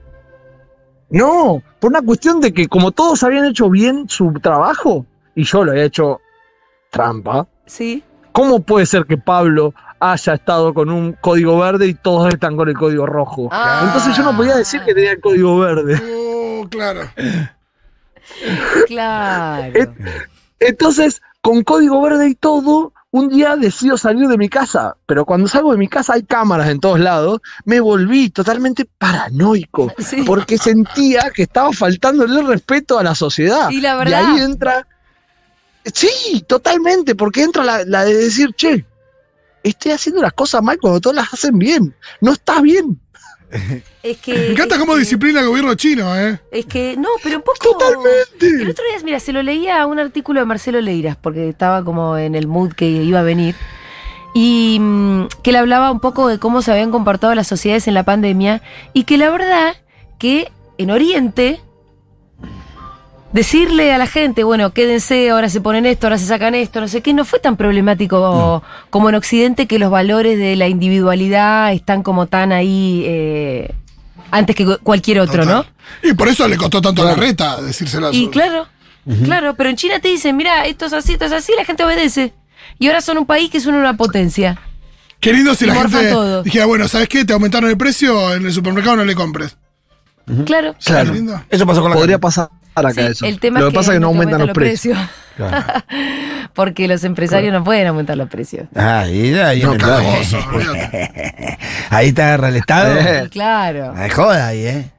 No, 1.11 1.63
por 1.83 1.91
una 1.91 2.01
cuestión 2.01 2.41
de 2.41 2.55
que 2.55 2.69
como 2.69 2.93
todos 2.93 3.25
habían 3.25 3.45
hecho 3.45 3.69
bien 3.69 4.09
su 4.09 4.33
trabajo 4.35 5.05
y 5.35 5.43
yo 5.43 5.65
lo 5.65 5.73
había 5.73 5.83
hecho 5.83 6.21
trampa, 6.91 7.49
Sí. 7.67 8.05
¿cómo 8.31 8.61
puede 8.61 8.87
ser 8.87 9.05
que 9.05 9.17
Pablo 9.19 9.75
haya 9.99 10.35
estado 10.35 10.73
con 10.75 10.91
un 10.91 11.15
código 11.15 11.59
verde 11.59 11.89
y 11.89 11.95
todos 11.95 12.33
están 12.33 12.57
con 12.57 12.69
el 12.69 12.77
código 12.79 13.05
rojo? 13.07 13.49
Ah. 13.51 13.83
Entonces 13.87 14.17
yo 14.17 14.23
no 14.23 14.37
podía 14.37 14.55
decir 14.57 14.81
que 14.83 14.95
tenía 14.95 15.11
el 15.11 15.21
código 15.21 15.59
verde. 15.59 16.01
Oh, 16.09 16.69
claro. 16.71 17.01
Claro. 18.87 19.73
Entonces, 20.61 21.21
con 21.41 21.65
código 21.65 22.01
verde 22.01 22.29
y 22.29 22.37
todo, 22.37 22.93
un 23.13 23.29
día 23.29 23.57
decido 23.57 23.97
salir 23.99 24.27
de 24.27 24.39
mi 24.39 24.49
casa, 24.49 24.97
pero 25.07 25.25
cuando 25.27 25.47
salgo 25.47 25.71
de 25.73 25.79
mi 25.79 25.87
casa 25.87 26.15
hay 26.15 26.23
cámaras 26.25 26.69
en 26.71 26.81
todos 26.81 26.99
lados, 26.99 27.41
me 27.67 27.79
volví 27.79 28.31
totalmente 28.31 28.87
paranoico, 28.99 29.93
Sí. 29.99 30.23
porque 30.27 30.59
sentía 30.59 31.31
que 31.31 31.43
estaba 31.45 31.73
faltándole 31.73 32.41
el 32.41 32.47
respeto 32.47 32.99
a 32.99 33.03
la 33.05 33.15
sociedad. 33.15 33.69
Y 33.71 33.81
la 33.83 33.95
Y 33.95 33.99
verdad. 33.99 34.25
ahí 34.35 34.41
entra. 34.41 34.87
Sí, 35.85 36.45
totalmente, 36.49 37.15
porque 37.15 37.43
entra 37.43 37.63
la, 37.65 37.85
la 37.85 38.05
de 38.05 38.15
decir, 38.17 38.55
che, 38.55 38.87
estoy 39.63 39.93
haciendo 39.93 40.23
las 40.23 40.33
cosas 40.33 40.63
mal 40.63 40.79
cuando 40.81 41.01
todas 41.01 41.17
las 41.17 41.35
hacen 41.35 41.59
bien. 41.59 41.95
No 42.23 42.33
está 42.33 42.61
bien. 42.63 42.99
Es 44.03 44.19
que. 44.19 44.35
Me 44.35 44.47
encanta 44.53 44.79
cómo 44.79 44.95
que- 44.95 45.01
disciplina 45.01 45.41
el 45.41 45.47
gobierno 45.47 45.75
chino, 45.75 46.17
¿eh? 46.19 46.41
Es 46.51 46.67
que, 46.67 46.97
no, 46.97 47.09
pero 47.23 47.37
un 47.37 47.43
poco. 47.43 47.57
El 47.63 47.73
Totalmente. 47.79 48.71
otro 48.71 48.85
día, 48.85 48.99
mira, 49.05 49.21
se 49.21 49.33
lo 49.33 49.43
leía 49.43 49.81
a 49.83 49.87
un 49.87 49.99
artículo 49.99 50.41
de 50.41 50.47
Marcelo 50.47 50.81
Leiras, 50.81 51.17
porque 51.17 51.49
estaba 51.49 51.85
como 51.85 52.17
en 52.17 52.35
el 52.35 52.47
mood 52.49 52.73
que 52.73 52.87
iba 52.89 53.21
a 53.21 53.23
venir. 53.23 53.55
Y 54.35 54.79
mm, 54.81 55.27
que 55.43 55.51
él 55.51 55.57
hablaba 55.57 55.91
un 55.91 56.01
poco 56.01 56.27
de 56.29 56.39
cómo 56.39 56.63
se 56.63 56.73
habían 56.73 56.91
comportado 56.91 57.35
las 57.35 57.47
sociedades 57.47 57.87
en 57.87 57.95
la 57.95 58.03
pandemia. 58.05 58.63
Y 58.95 59.05
que 59.05 59.19
la 59.19 59.31
verdad 59.31 59.77
que 60.19 60.51
en 60.79 60.91
Oriente. 60.91 61.61
Decirle 63.33 63.95
a 63.95 63.99
la 63.99 64.07
gente, 64.07 64.45
bueno, 64.45 64.75
quédense, 64.75 65.31
ahora 65.31 65.49
se 65.49 65.63
ponen 65.63 65.87
esto, 65.87 66.07
ahora 66.07 66.19
se 66.19 66.27
sacan 66.27 66.55
esto, 66.55 66.83
no 66.83 66.89
sé 66.89 67.01
qué, 67.01 67.15
no 67.15 67.25
fue 67.25 67.39
tan 67.39 67.57
problemático 67.57 68.63
como 68.91 69.09
en 69.09 69.15
Occidente 69.15 69.67
que 69.67 69.79
los 69.79 69.91
valores 69.91 70.39
de 70.39 70.55
la 70.55 70.69
individualidad 70.69 71.73
están 71.73 72.03
como 72.03 72.27
tan 72.27 72.53
ahí 72.53 73.03
eh, 73.07 73.75
antes 74.31 74.55
que 74.55 74.67
cu- 74.67 74.79
cualquier 74.83 75.21
otro, 75.21 75.47
¿no? 75.47 75.65
Y 76.03 76.13
por 76.13 76.29
eso 76.29 76.47
le 76.47 76.59
costó 76.59 76.83
tanto 76.83 77.03
a 77.03 77.07
la 77.07 77.15
reta 77.15 77.63
decírselo 77.63 78.09
a 78.09 78.15
Y 78.15 78.29
claro, 78.29 78.67
claro, 79.25 79.55
pero 79.57 79.71
en 79.71 79.77
China 79.77 79.99
te 79.99 80.09
dicen, 80.09 80.37
mira, 80.37 80.67
esto 80.67 80.85
es 80.85 80.93
así, 80.93 81.13
esto 81.13 81.25
es 81.25 81.33
así, 81.33 81.53
la 81.57 81.65
gente 81.65 81.85
obedece. 81.85 82.35
Y 82.79 82.89
ahora 82.89 83.01
son 83.01 83.17
un 83.17 83.25
país 83.27 83.51
que 83.51 83.61
son 83.61 83.75
una 83.75 83.97
potencia. 83.97 84.59
Qué 85.21 85.33
lindo 85.33 85.55
si 85.55 85.65
Y 85.65 85.69
la 85.69 85.75
gente 85.77 86.11
todo. 86.11 86.43
dijera, 86.43 86.67
bueno, 86.67 86.87
¿sabes 86.87 87.09
qué? 87.09 87.25
Te 87.25 87.33
aumentaron 87.33 87.71
el 87.71 87.79
precio, 87.79 88.35
en 88.35 88.45
el 88.45 88.53
supermercado 88.53 88.97
no 88.97 89.05
le 89.07 89.15
compres. 89.15 89.57
Claro. 90.45 90.75
Claro. 90.85 91.15
Eso 91.49 91.67
pasó 91.67 91.81
con 91.81 91.91
la 91.91 91.97
Podría 91.97 92.17
carne. 92.17 92.21
pasar 92.21 92.51
acá 92.75 92.93
Sí, 93.03 93.11
eso. 93.11 93.27
el 93.27 93.39
tema 93.39 93.61
Lo 93.61 93.67
es 93.69 93.73
que 93.73 93.77
pasa 93.77 93.93
es 93.93 93.97
que 93.97 94.01
no 94.01 94.09
aumentan 94.09 94.41
los 94.41 94.51
precios. 94.51 94.99
Claro. 95.37 95.65
Porque 96.55 96.87
los 96.89 97.05
empresarios 97.05 97.53
no 97.53 97.63
pueden 97.65 97.87
aumentar 97.87 98.17
los 98.17 98.29
precios. 98.29 98.67
Ahí, 98.75 99.33
ahí, 99.35 99.63
No, 99.63 99.73
ahí 101.91 102.13
te 102.13 102.23
agarra 102.23 102.49
el 102.49 102.57
Estado. 102.57 102.99
Eh. 102.99 103.29
Claro. 103.31 103.93
Ay, 103.97 104.11
joda 104.11 104.49
ahí, 104.49 104.67
¿eh? 104.67 104.91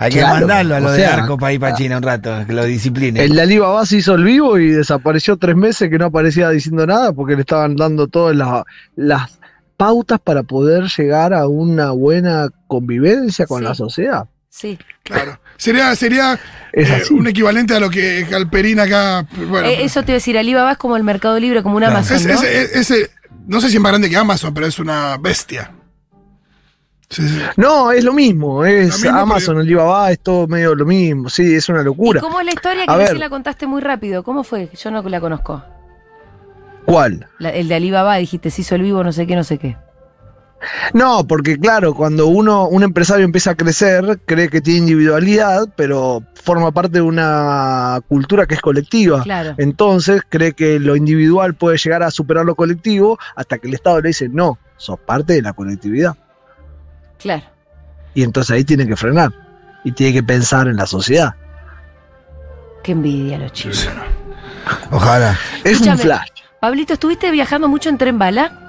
Hay 0.00 0.12
que 0.12 0.18
Claro, 0.20 0.34
mandarlo 0.46 0.76
a 0.76 0.80
lo 0.80 0.92
de 0.92 0.98
sea, 1.00 1.14
arco 1.14 1.36
para 1.38 1.52
ir 1.52 1.58
para 1.60 1.74
China 1.74 1.96
un 1.96 2.04
rato, 2.04 2.32
que 2.46 2.52
lo 2.52 2.64
discipline. 2.64 3.16
El 3.16 3.36
Alibaba 3.38 3.84
se 3.84 3.96
hizo 3.96 4.14
el 4.14 4.22
vivo 4.22 4.56
y 4.56 4.70
desapareció 4.70 5.36
tres 5.38 5.56
meses 5.56 5.90
que 5.90 5.98
no 5.98 6.06
aparecía 6.06 6.48
diciendo 6.50 6.86
nada 6.86 7.12
porque 7.12 7.34
le 7.34 7.40
estaban 7.40 7.74
dando 7.74 8.06
todas 8.06 8.36
la- 8.36 8.64
las 8.94 9.40
pautas 9.76 10.20
para 10.22 10.44
poder 10.44 10.84
llegar 10.84 11.34
a 11.34 11.48
una 11.48 11.90
buena 11.90 12.48
convivencia 12.68 13.46
con 13.46 13.58
Sí. 13.58 13.64
la 13.64 13.74
sociedad. 13.74 14.24
Sí. 14.58 14.76
Claro. 15.04 15.38
Sería, 15.56 15.94
sería 15.94 16.38
Es 16.72 16.88
eh, 17.10 17.14
un 17.14 17.26
equivalente 17.28 17.74
a 17.74 17.80
lo 17.80 17.88
que 17.90 18.24
Galperín 18.28 18.80
acá. 18.80 19.24
Bueno, 19.36 19.68
Eh, 19.68 19.84
eso 19.84 20.02
te 20.02 20.10
iba 20.10 20.14
a 20.16 20.18
decir, 20.20 20.36
Alibaba 20.36 20.72
es 20.72 20.78
como 20.78 20.96
el 20.96 21.04
Mercado 21.04 21.38
Libre, 21.38 21.62
como 21.62 21.76
un 21.76 21.82
Claro. 21.82 21.96
Amazon, 21.96 22.16
es- 22.16 22.26
¿no? 22.26 22.32
es- 22.32 22.42
es- 22.42 22.90
ese- 22.90 23.10
no 23.46 23.60
sé 23.60 23.68
si 23.70 23.76
es 23.76 23.80
más 23.82 23.92
grande 23.92 24.10
que 24.10 24.16
Amazon, 24.16 24.52
pero 24.52 24.66
es 24.66 24.78
una 24.80 25.16
bestia. 25.18 25.70
Sí, 27.08 27.26
sí. 27.26 27.40
No, 27.56 27.90
es 27.92 28.02
lo 28.04 28.12
mismo, 28.12 28.64
es 28.64 28.88
Lo 28.90 28.94
mismo, 29.10 29.18
Amazon, 29.20 29.58
Alibaba, 29.60 30.10
es 30.10 30.18
todo 30.20 30.46
medio 30.48 30.74
lo 30.74 30.84
mismo, 30.84 31.30
sí, 31.30 31.54
es 31.54 31.68
una 31.68 31.80
¿Y 31.80 31.84
locura. 31.84 32.20
cómo 32.20 32.38
es 32.40 32.44
la 32.46 32.52
historia 32.52 32.84
que 32.84 32.90
A 32.92 32.96
recién 32.96 33.14
ver. 33.14 33.20
la 33.20 33.30
contaste 33.30 33.66
muy 33.66 33.80
rápido? 33.80 34.22
¿Cómo 34.24 34.42
fue? 34.44 34.68
Yo 34.78 34.90
no 34.90 35.00
la 35.02 35.20
conozco. 35.20 35.64
¿Cuál? 36.84 37.26
La- 37.38 37.50
el 37.50 37.68
de 37.68 37.74
Alibaba, 37.76 38.16
dijiste, 38.16 38.50
se 38.50 38.60
hizo 38.62 38.74
el 38.74 38.82
vivo, 38.82 39.02
no 39.04 39.12
sé 39.12 39.26
qué, 39.26 39.36
no 39.36 39.44
sé 39.44 39.56
qué. 39.58 39.76
No, 40.92 41.26
porque 41.26 41.58
claro, 41.58 41.94
cuando 41.94 42.26
uno, 42.26 42.66
un 42.68 42.82
empresario 42.82 43.24
empieza 43.24 43.52
a 43.52 43.54
crecer, 43.54 44.20
cree 44.26 44.48
que 44.48 44.60
tiene 44.60 44.80
individualidad, 44.80 45.68
pero 45.76 46.22
forma 46.42 46.72
parte 46.72 46.94
de 46.94 47.02
una 47.02 48.00
cultura 48.08 48.46
que 48.46 48.54
es 48.54 48.60
colectiva. 48.60 49.22
Claro. 49.22 49.54
Entonces 49.58 50.22
cree 50.28 50.52
que 50.52 50.80
lo 50.80 50.96
individual 50.96 51.54
puede 51.54 51.78
llegar 51.78 52.02
a 52.02 52.10
superar 52.10 52.44
lo 52.44 52.54
colectivo 52.54 53.18
hasta 53.36 53.58
que 53.58 53.68
el 53.68 53.74
Estado 53.74 54.00
le 54.00 54.08
dice, 54.08 54.28
no, 54.28 54.58
sos 54.76 54.98
parte 54.98 55.34
de 55.34 55.42
la 55.42 55.52
colectividad. 55.52 56.16
Claro. 57.18 57.44
Y 58.14 58.22
entonces 58.22 58.56
ahí 58.56 58.64
tiene 58.64 58.86
que 58.86 58.96
frenar 58.96 59.32
y 59.84 59.92
tiene 59.92 60.12
que 60.12 60.22
pensar 60.22 60.66
en 60.66 60.76
la 60.76 60.86
sociedad. 60.86 61.34
Qué 62.82 62.92
envidia 62.92 63.38
los 63.38 63.52
chicos. 63.52 63.88
Ojalá. 64.90 65.38
Es 65.64 65.80
un 65.80 65.98
flash. 65.98 66.28
Pablito, 66.60 66.94
¿estuviste 66.94 67.30
viajando 67.30 67.68
mucho 67.68 67.88
en 67.88 67.98
tren 67.98 68.18
bala? 68.18 68.67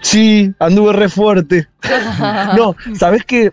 Sí, 0.00 0.54
anduve 0.58 0.92
re 0.92 1.08
fuerte. 1.08 1.68
No, 2.56 2.76
¿sabés 2.94 3.24
qué? 3.24 3.52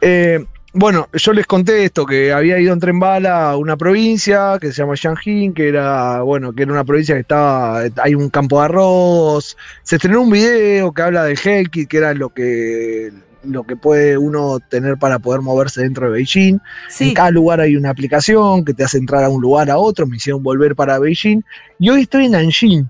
Eh, 0.00 0.44
bueno, 0.72 1.08
yo 1.12 1.32
les 1.32 1.46
conté 1.46 1.84
esto, 1.84 2.06
que 2.06 2.32
había 2.32 2.58
ido 2.60 2.72
en 2.72 2.78
tren 2.78 3.00
bala 3.00 3.50
a 3.50 3.56
una 3.56 3.76
provincia 3.76 4.56
que 4.60 4.68
se 4.68 4.82
llama 4.82 4.94
Shanghai, 4.94 5.52
que 5.54 5.68
era, 5.68 6.22
bueno, 6.22 6.52
que 6.52 6.62
era 6.62 6.72
una 6.72 6.84
provincia 6.84 7.14
que 7.16 7.22
estaba, 7.22 7.80
hay 7.96 8.14
un 8.14 8.30
campo 8.30 8.60
de 8.60 8.66
arroz. 8.66 9.56
Se 9.82 9.96
estrenó 9.96 10.22
un 10.22 10.30
video 10.30 10.92
que 10.92 11.02
habla 11.02 11.24
del 11.24 11.38
Helki, 11.42 11.86
que 11.86 11.96
era 11.96 12.14
lo 12.14 12.28
que 12.30 13.12
lo 13.42 13.64
que 13.64 13.74
puede 13.74 14.18
uno 14.18 14.58
tener 14.60 14.98
para 14.98 15.18
poder 15.18 15.40
moverse 15.40 15.82
dentro 15.82 16.06
de 16.06 16.12
Beijing. 16.12 16.60
En 17.00 17.14
cada 17.14 17.30
lugar 17.30 17.60
hay 17.60 17.74
una 17.74 17.90
aplicación 17.90 18.64
que 18.64 18.74
te 18.74 18.84
hace 18.84 18.98
entrar 18.98 19.24
a 19.24 19.28
un 19.28 19.40
lugar 19.40 19.70
a 19.70 19.78
otro, 19.78 20.06
me 20.06 20.16
hicieron 20.16 20.42
volver 20.42 20.76
para 20.76 20.98
Beijing. 20.98 21.42
Y 21.78 21.90
hoy 21.90 22.02
estoy 22.02 22.26
en 22.26 22.32
Nanjing, 22.32 22.88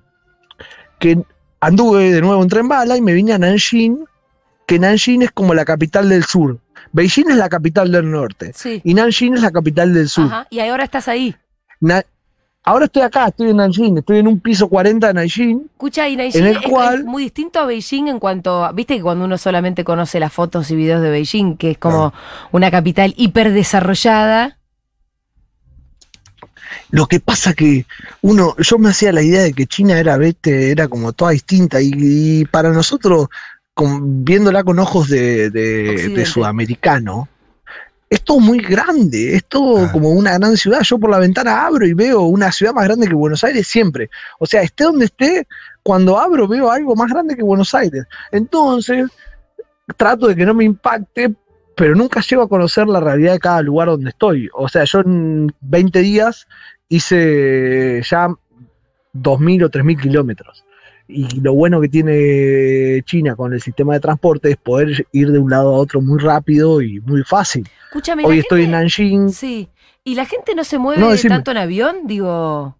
que 0.99 1.23
anduve 1.61 2.13
de 2.13 2.21
nuevo 2.21 2.43
en 2.43 2.49
tren 2.49 2.69
bala 2.69 2.97
y 2.97 3.01
me 3.03 3.13
vine 3.13 3.33
a 3.35 3.39
Nanjing, 3.39 4.05
que 4.67 4.79
Nanjing 4.79 5.23
es 5.23 5.31
como 5.33 5.55
la 5.55 5.65
capital 5.65 6.09
del 6.09 6.25
sur. 6.25 6.59
Beijing 6.93 7.31
es 7.31 7.37
la 7.37 7.49
capital 7.49 7.93
del 7.93 8.11
norte 8.11 8.53
Sí. 8.55 8.81
y 8.85 8.95
Nanjing 8.95 9.35
es 9.35 9.43
la 9.43 9.51
capital 9.51 9.93
del 9.95 10.09
sur. 10.09 10.25
Ajá. 10.27 10.47
Y 10.51 10.59
ahora 10.61 10.85
estás 10.85 11.09
ahí. 11.09 11.35
Na- 11.81 12.05
Ahora 12.63 12.85
estoy 12.85 13.01
acá, 13.03 13.27
estoy 13.29 13.49
en 13.51 13.57
Nanjing, 13.57 13.97
estoy 13.99 14.19
en 14.19 14.29
un 14.29 14.39
piso 14.39 14.69
40 14.69 15.07
de 15.07 15.15
Nanjing. 15.15 15.63
Escucha, 15.73 16.07
y 16.11 16.15
Nanjing 16.17 16.43
En 16.43 16.47
el 16.49 16.57
es, 16.59 16.63
cual- 16.69 16.99
es 17.01 17.05
muy 17.07 17.23
distinto 17.23 17.59
a 17.59 17.65
Beijing 17.65 18.09
en 18.09 18.19
cuanto, 18.21 18.63
a- 18.67 18.73
viste 18.73 18.97
que 18.97 19.03
cuando 19.03 19.25
uno 19.25 19.39
solamente 19.39 19.83
conoce 19.83 20.21
las 20.21 20.31
fotos 20.33 20.71
y 20.71 20.77
videos 20.77 21.01
de 21.01 21.09
Beijing, 21.11 21.57
que 21.57 21.71
es 21.73 21.79
como 21.79 22.13
una 22.53 22.71
capital 22.71 23.15
hiper 23.17 23.53
desarrollada. 23.53 24.59
Lo 26.91 27.07
que 27.07 27.21
pasa 27.21 27.55
que 27.55 27.87
uno, 28.23 28.55
yo 28.59 28.79
me 28.79 28.91
hacía 28.91 29.13
la 29.13 29.23
idea 29.23 29.43
de 29.43 29.53
que 29.53 29.67
China 29.67 29.99
era, 29.99 30.17
vete, 30.17 30.71
era 30.71 30.89
como 30.89 31.13
toda 31.13 31.33
distinta 31.33 31.81
y, 31.81 31.91
y 31.95 32.45
para 32.47 32.71
nosotros, 32.71 33.29
con- 33.75 34.25
viéndola 34.25 34.63
con 34.65 34.79
ojos 34.79 35.09
de, 35.09 35.51
de- 35.51 36.09
de 36.15 36.27
sudamericano, 36.27 37.29
es 38.09 38.23
todo 38.23 38.41
muy 38.41 38.59
grande, 38.59 39.37
es 39.37 39.45
todo 39.45 39.85
Ah. 39.85 39.93
como 39.93 40.11
una 40.11 40.37
gran 40.37 40.57
ciudad. 40.57 40.81
Yo 40.83 40.99
por 40.99 41.11
la 41.11 41.19
ventana 41.21 41.65
abro 41.65 41.87
y 41.87 41.93
veo 41.93 42.23
una 42.23 42.51
ciudad 42.51 42.73
más 42.75 42.85
grande 42.87 43.07
que 43.07 43.15
Buenos 43.15 43.45
Aires 43.45 43.69
siempre. 43.69 44.11
O 44.41 44.47
sea, 44.47 44.63
esté 44.63 44.83
donde 44.85 45.05
esté, 45.05 45.47
cuando 45.85 46.19
abro 46.19 46.49
veo 46.49 46.71
algo 46.73 46.97
más 46.97 47.09
grande 47.11 47.37
que 47.37 47.43
Buenos 47.45 47.73
Aires. 47.75 48.05
Entonces, 48.33 49.09
trato 49.97 50.27
de 50.27 50.35
que 50.37 50.45
no 50.45 50.55
me 50.55 50.65
impacte, 50.65 51.33
pero 51.81 51.95
nunca 51.95 52.21
llego 52.21 52.43
a 52.43 52.49
conocer 52.49 52.87
la 52.89 53.01
realidad 53.01 53.33
de 53.33 53.39
cada 53.39 53.63
lugar 53.63 53.89
donde 53.89 54.11
estoy. 54.11 54.51
O 54.53 54.69
sea, 54.69 54.85
yo 54.85 55.01
en 55.01 55.51
20 55.63 56.01
días 56.01 56.47
hice 56.91 58.03
ya 58.03 58.29
2.000 59.15 59.65
o 59.65 59.71
3.000 59.71 59.99
kilómetros. 60.03 60.63
Y 61.09 61.41
lo 61.41 61.55
bueno 61.55 61.81
que 61.81 61.89
tiene 61.89 63.03
China 63.07 63.35
con 63.35 63.55
el 63.55 63.63
sistema 63.63 63.95
de 63.95 64.01
transporte 64.01 64.51
es 64.51 64.59
poder 64.59 65.07
ir 65.13 65.33
de 65.33 65.39
un 65.39 65.49
lado 65.49 65.75
a 65.75 65.79
otro 65.79 66.03
muy 66.03 66.21
rápido 66.21 66.83
y 66.83 67.01
muy 67.01 67.23
fácil. 67.23 67.67
Escúchame, 67.87 68.27
Hoy 68.27 68.41
estoy 68.41 68.65
en 68.65 68.73
Nanjing. 68.73 69.31
Sí. 69.31 69.71
¿Y 70.05 70.17
la 70.17 70.27
gente 70.27 70.55
no 70.55 70.65
se 70.65 70.77
mueve 70.77 71.01
No, 71.01 71.17
tanto 71.17 71.51
en 71.51 71.57
avión? 71.57 71.97
Digo. 72.05 72.77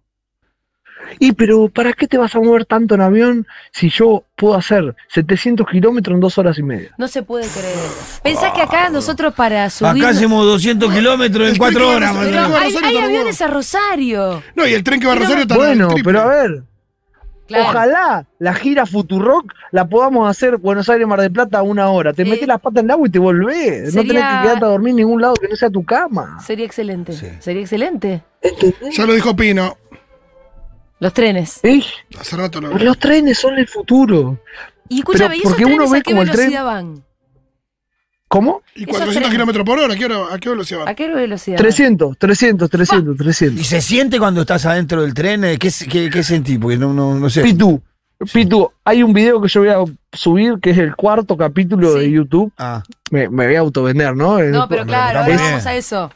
Y 1.19 1.33
pero 1.33 1.69
¿para 1.69 1.93
qué 1.93 2.07
te 2.07 2.17
vas 2.17 2.35
a 2.35 2.39
mover 2.39 2.65
tanto 2.65 2.95
en 2.95 3.01
avión 3.01 3.47
si 3.71 3.89
yo 3.89 4.23
puedo 4.35 4.55
hacer 4.55 4.95
700 5.09 5.67
kilómetros 5.67 6.15
en 6.15 6.21
dos 6.21 6.37
horas 6.37 6.57
y 6.57 6.63
media? 6.63 6.91
No 6.97 7.07
se 7.07 7.23
puede 7.23 7.47
creer. 7.47 7.75
Pensás 8.23 8.53
que 8.53 8.61
acá 8.61 8.89
nosotros 8.89 9.33
para 9.33 9.69
subir. 9.69 10.03
Acá 10.03 10.09
hacemos 10.09 10.45
200 10.45 10.91
kilómetros 10.93 11.47
en 11.47 11.53
El 11.53 11.57
4 11.57 11.77
tren 11.77 11.89
que 11.89 11.95
horas. 11.95 12.15
Pero 12.19 12.41
Manuel. 12.49 12.63
hay, 12.63 12.75
hay 12.83 12.97
aviones 12.97 13.41
a 13.41 13.47
Rosario. 13.47 14.43
No, 14.55 14.65
y 14.67 14.73
el 14.73 14.83
tren 14.83 14.99
que 14.99 15.07
va 15.07 15.13
a 15.13 15.15
Pero- 15.15 15.25
Rosario 15.25 15.43
está 15.43 15.57
Bueno, 15.57 15.89
pero 16.03 16.21
a 16.21 16.25
ver, 16.27 16.63
Claro. 17.47 17.65
ojalá 17.69 18.25
la 18.39 18.53
gira 18.53 18.85
Futurock 18.85 19.51
la 19.71 19.85
podamos 19.89 20.29
hacer 20.29 20.55
Buenos 20.55 20.87
Aires 20.87 21.05
Mar 21.05 21.19
del 21.19 21.31
Plata 21.33 21.59
a 21.59 21.63
una 21.63 21.89
hora. 21.89 22.13
Te 22.13 22.21
Eh, 22.21 22.25
metes 22.25 22.47
las 22.47 22.61
patas 22.61 22.79
en 22.81 22.85
el 22.85 22.91
agua 22.91 23.07
y 23.07 23.11
te 23.11 23.19
volvés. 23.19 23.93
No 23.93 24.01
tenés 24.03 24.23
que 24.23 24.41
quedarte 24.43 24.65
a 24.65 24.69
dormir 24.69 24.91
en 24.91 24.95
ningún 24.97 25.21
lado 25.21 25.33
que 25.33 25.49
no 25.49 25.55
sea 25.57 25.69
tu 25.69 25.83
cama. 25.83 26.39
Sería 26.45 26.65
excelente. 26.65 27.11
Sí. 27.11 27.27
Sería 27.39 27.61
excelente. 27.61 28.23
Ya 28.93 29.05
lo 29.05 29.13
dijo 29.13 29.35
Pino. 29.35 29.75
Los 31.01 31.13
trenes. 31.13 31.59
¿Eh? 31.63 31.81
Hace 32.17 32.37
rato 32.37 32.61
lo 32.61 32.77
Los 32.77 32.97
trenes 32.99 33.37
son 33.37 33.57
el 33.57 33.67
futuro. 33.67 34.39
Y 34.87 34.99
escúchame, 34.99 35.29
Pero 35.29 35.35
¿y 35.35 35.39
esos 35.39 35.51
porque 35.51 35.65
uno 35.65 35.75
trenes 35.75 35.91
ve 35.91 35.97
a 35.97 36.01
qué 36.01 36.11
como 36.11 36.21
el 36.21 36.29
tren- 36.29 36.37
velocidad 36.37 36.63
van? 36.65 37.03
¿Cómo? 38.27 38.61
¿Y 38.75 38.83
esos 38.83 38.91
400 38.91 39.13
trenes. 39.13 39.31
kilómetros 39.31 39.65
por 39.65 39.79
hora? 39.79 39.93
¿A 39.93 39.97
qué, 39.97 40.05
hora, 40.05 40.33
¿A 40.33 40.37
qué 40.39 40.49
velocidad 40.49 40.81
¿A 40.83 40.85
van? 40.85 40.95
qué 40.95 41.07
velocidad? 41.13 41.57
300, 41.57 42.17
300, 42.17 42.69
300, 42.69 43.15
¿Y 43.15 43.17
300. 43.17 43.67
se 43.67 43.81
siente 43.81 44.19
cuando 44.19 44.41
estás 44.41 44.65
adentro 44.65 45.01
del 45.01 45.13
tren? 45.13 45.43
Eh, 45.43 45.57
¿Qué, 45.57 45.69
qué, 45.89 46.09
qué 46.09 46.23
sentís? 46.23 46.57
Porque 46.59 46.77
no, 46.77 46.93
no, 46.93 47.15
no 47.15 47.29
sé. 47.29 47.41
Pitu, 47.41 47.81
Pitu, 48.31 48.71
hay 48.85 49.01
un 49.03 49.11
video 49.11 49.41
que 49.41 49.49
yo 49.49 49.61
voy 49.61 49.69
a 49.69 49.77
subir 50.13 50.59
que 50.61 50.69
es 50.69 50.77
el 50.77 50.95
cuarto 50.95 51.35
capítulo 51.35 51.93
Sí. 51.93 51.99
de 51.99 52.11
YouTube. 52.11 52.53
Ah, 52.57 52.83
Me, 53.09 53.27
me 53.27 53.47
voy 53.47 53.55
a 53.55 53.59
autovender, 53.59 54.15
¿no? 54.15 54.39
No, 54.39 54.69
pero 54.69 54.85
claro, 54.85 55.19
ahora 55.21 55.35
vamos 55.35 55.65
a 55.65 55.75
eso. 55.75 56.11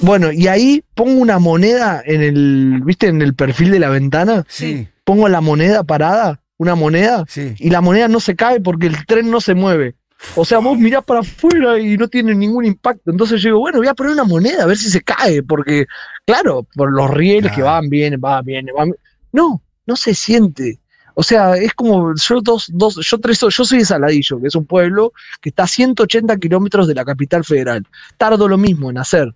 Bueno, 0.00 0.32
y 0.32 0.46
ahí 0.46 0.84
pongo 0.94 1.20
una 1.20 1.38
moneda 1.38 2.02
en 2.04 2.22
el, 2.22 2.82
¿viste? 2.84 3.08
En 3.08 3.20
el 3.20 3.34
perfil 3.34 3.70
de 3.70 3.80
la 3.80 3.88
ventana. 3.88 4.44
sí, 4.48 4.88
Pongo 5.04 5.28
la 5.28 5.40
moneda 5.40 5.82
parada, 5.82 6.40
una 6.56 6.76
moneda, 6.76 7.24
sí. 7.28 7.54
y 7.58 7.70
la 7.70 7.80
moneda 7.80 8.06
no 8.06 8.20
se 8.20 8.36
cae 8.36 8.60
porque 8.60 8.86
el 8.86 9.04
tren 9.06 9.28
no 9.30 9.40
se 9.40 9.54
mueve. 9.54 9.96
O 10.36 10.44
sea, 10.44 10.58
vos 10.58 10.78
mirás 10.78 11.02
para 11.02 11.20
afuera 11.20 11.80
y 11.80 11.96
no 11.96 12.06
tiene 12.06 12.32
ningún 12.36 12.64
impacto. 12.64 13.10
Entonces 13.10 13.42
yo 13.42 13.48
digo, 13.48 13.58
bueno, 13.58 13.78
voy 13.78 13.88
a 13.88 13.94
poner 13.94 14.12
una 14.12 14.22
moneda 14.22 14.62
a 14.62 14.66
ver 14.66 14.76
si 14.76 14.88
se 14.88 15.00
cae, 15.00 15.42
porque, 15.42 15.86
claro, 16.24 16.64
por 16.76 16.92
los 16.92 17.10
rieles 17.10 17.50
que 17.50 17.62
van, 17.62 17.88
vienen, 17.88 18.20
van, 18.20 18.44
vienen, 18.44 18.72
van. 18.72 18.94
No, 19.32 19.60
no 19.84 19.96
se 19.96 20.14
siente. 20.14 20.78
O 21.14 21.24
sea, 21.24 21.56
es 21.56 21.74
como 21.74 22.14
yo 22.14 22.40
dos, 22.40 22.70
dos, 22.72 22.96
yo 23.04 23.18
tres, 23.18 23.40
yo 23.40 23.50
soy 23.64 23.78
de 23.78 23.84
Saladillo, 23.84 24.40
que 24.40 24.46
es 24.46 24.54
un 24.54 24.64
pueblo 24.64 25.12
que 25.40 25.48
está 25.48 25.64
a 25.64 25.66
180 25.66 26.36
kilómetros 26.36 26.86
de 26.86 26.94
la 26.94 27.04
capital 27.04 27.44
federal. 27.44 27.84
Tardo 28.16 28.46
lo 28.46 28.56
mismo 28.56 28.88
en 28.88 28.98
hacer 28.98 29.34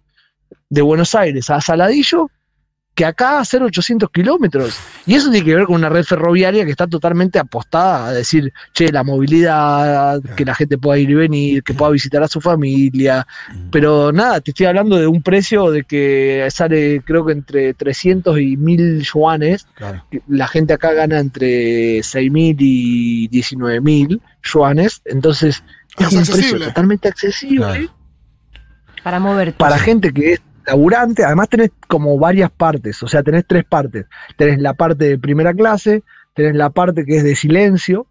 de 0.70 0.82
Buenos 0.82 1.14
Aires 1.14 1.50
a 1.50 1.60
Saladillo 1.60 2.30
que 2.94 3.04
acá 3.04 3.40
hacer 3.40 3.62
800 3.62 4.08
kilómetros. 4.10 4.74
Y 5.04 5.16
eso 5.16 5.30
tiene 5.30 5.44
que 5.44 5.54
ver 5.54 5.66
con 5.66 5.74
una 5.74 5.90
red 5.90 6.02
ferroviaria 6.02 6.64
que 6.64 6.70
está 6.70 6.86
totalmente 6.86 7.38
apostada 7.38 8.06
a 8.06 8.12
decir, 8.12 8.54
che, 8.72 8.90
la 8.90 9.04
movilidad, 9.04 10.22
que 10.34 10.46
la 10.46 10.54
gente 10.54 10.78
pueda 10.78 10.98
ir 10.98 11.10
y 11.10 11.14
venir, 11.14 11.62
que 11.62 11.74
pueda 11.74 11.90
visitar 11.92 12.22
a 12.22 12.26
su 12.28 12.40
familia. 12.40 13.26
Pero 13.70 14.12
nada, 14.12 14.40
te 14.40 14.52
estoy 14.52 14.64
hablando 14.64 14.96
de 14.96 15.06
un 15.06 15.22
precio 15.22 15.70
de 15.70 15.84
que 15.84 16.48
sale 16.50 17.02
creo 17.04 17.26
que 17.26 17.32
entre 17.34 17.74
300 17.74 18.40
y 18.40 18.56
1000 18.56 19.02
yuanes. 19.02 19.66
Claro. 19.74 20.02
La 20.26 20.48
gente 20.48 20.72
acá 20.72 20.94
gana 20.94 21.18
entre 21.18 21.98
6.000 21.98 22.56
y 22.60 23.28
19.000 23.28 24.22
yuanes. 24.42 25.02
Entonces 25.04 25.62
es 25.98 26.06
Es 26.06 26.12
un 26.14 26.18
accesible. 26.20 26.48
precio 26.50 26.68
totalmente 26.68 27.08
accesible 27.08 27.58
Claro. 27.58 27.90
Para 29.02 29.20
moverte. 29.20 29.58
para 29.58 29.78
gente 29.78 30.12
que 30.14 30.32
es 30.32 30.40
laburante, 30.66 31.24
además 31.24 31.48
tenés 31.48 31.70
como 31.88 32.18
varias 32.18 32.50
partes, 32.50 33.02
o 33.02 33.08
sea, 33.08 33.22
tenés 33.22 33.44
tres 33.46 33.64
partes. 33.64 34.06
Tenés 34.36 34.58
la 34.60 34.74
parte 34.74 35.04
de 35.06 35.18
primera 35.18 35.54
clase, 35.54 36.02
tenés 36.34 36.54
la 36.54 36.70
parte 36.70 37.04
que 37.04 37.16
es 37.16 37.24
de 37.24 37.36
silencio, 37.36 38.06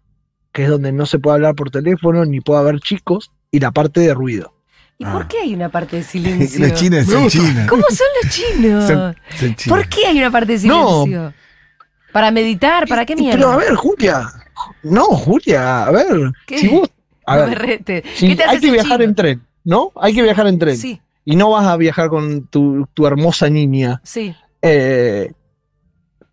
que 0.52 0.64
es 0.64 0.68
donde 0.70 0.92
no 0.92 1.04
se 1.06 1.18
puede 1.18 1.34
hablar 1.36 1.54
por 1.54 1.70
teléfono 1.70 2.24
ni 2.24 2.40
puede 2.40 2.60
haber 2.60 2.80
chicos, 2.80 3.30
y 3.50 3.60
la 3.60 3.70
parte 3.70 4.00
de 4.00 4.14
ruido. 4.14 4.52
¿Y 4.98 5.04
Ah. 5.04 5.12
por 5.12 5.28
qué 5.28 5.38
hay 5.42 5.54
una 5.54 5.68
parte 5.68 5.96
de 5.96 6.02
silencio? 6.14 6.60
Los 6.66 6.74
chinos 6.74 7.06
son 7.06 7.28
chinos. 7.28 7.66
¿Cómo 7.68 7.82
son 7.90 8.06
los 8.22 8.32
chinos? 8.32 8.86
Son, 8.86 9.16
son 9.38 9.54
chinos. 9.54 9.78
¿Por 9.78 9.88
qué 9.88 10.06
hay 10.06 10.18
una 10.18 10.30
parte 10.30 10.58
de 10.58 10.66
No. 10.68 11.02
silencio? 11.04 11.34
¿Para 12.12 12.30
meditar? 12.30 12.88
¿Para 12.88 13.04
qué 13.04 13.14
mierda? 13.14 13.36
Pero 13.38 13.52
a 13.52 13.56
ver, 13.58 13.74
Julia, 13.74 14.26
no, 14.82 15.04
Julia, 15.04 15.84
a 15.84 15.90
ver, 15.90 16.32
¿Qué? 16.46 16.58
si 16.58 16.68
vos, 16.68 16.88
a 17.26 17.34
no 17.36 17.40
ver, 17.42 17.48
me 17.50 17.54
rete. 17.56 18.04
si 18.14 18.28
¿Qué 18.28 18.36
te 18.36 18.44
hay 18.44 18.56
hace 18.56 18.60
que 18.66 18.72
viajar 18.72 18.92
chino? 18.92 19.04
en 19.04 19.14
tren, 19.14 19.42
¿no? 19.64 19.92
Hay 19.96 20.14
que 20.14 20.22
viajar 20.22 20.46
en 20.46 20.58
tren. 20.58 20.76
Sí, 20.78 20.98
Y 21.26 21.36
no 21.36 21.50
vas 21.50 21.66
a 21.66 21.76
viajar 21.76 22.08
con 22.08 22.46
tu, 22.46 22.86
tu 22.94 23.06
hermosa 23.06 23.50
niña. 23.50 24.00
sí. 24.04 24.34
eh, 24.62 25.30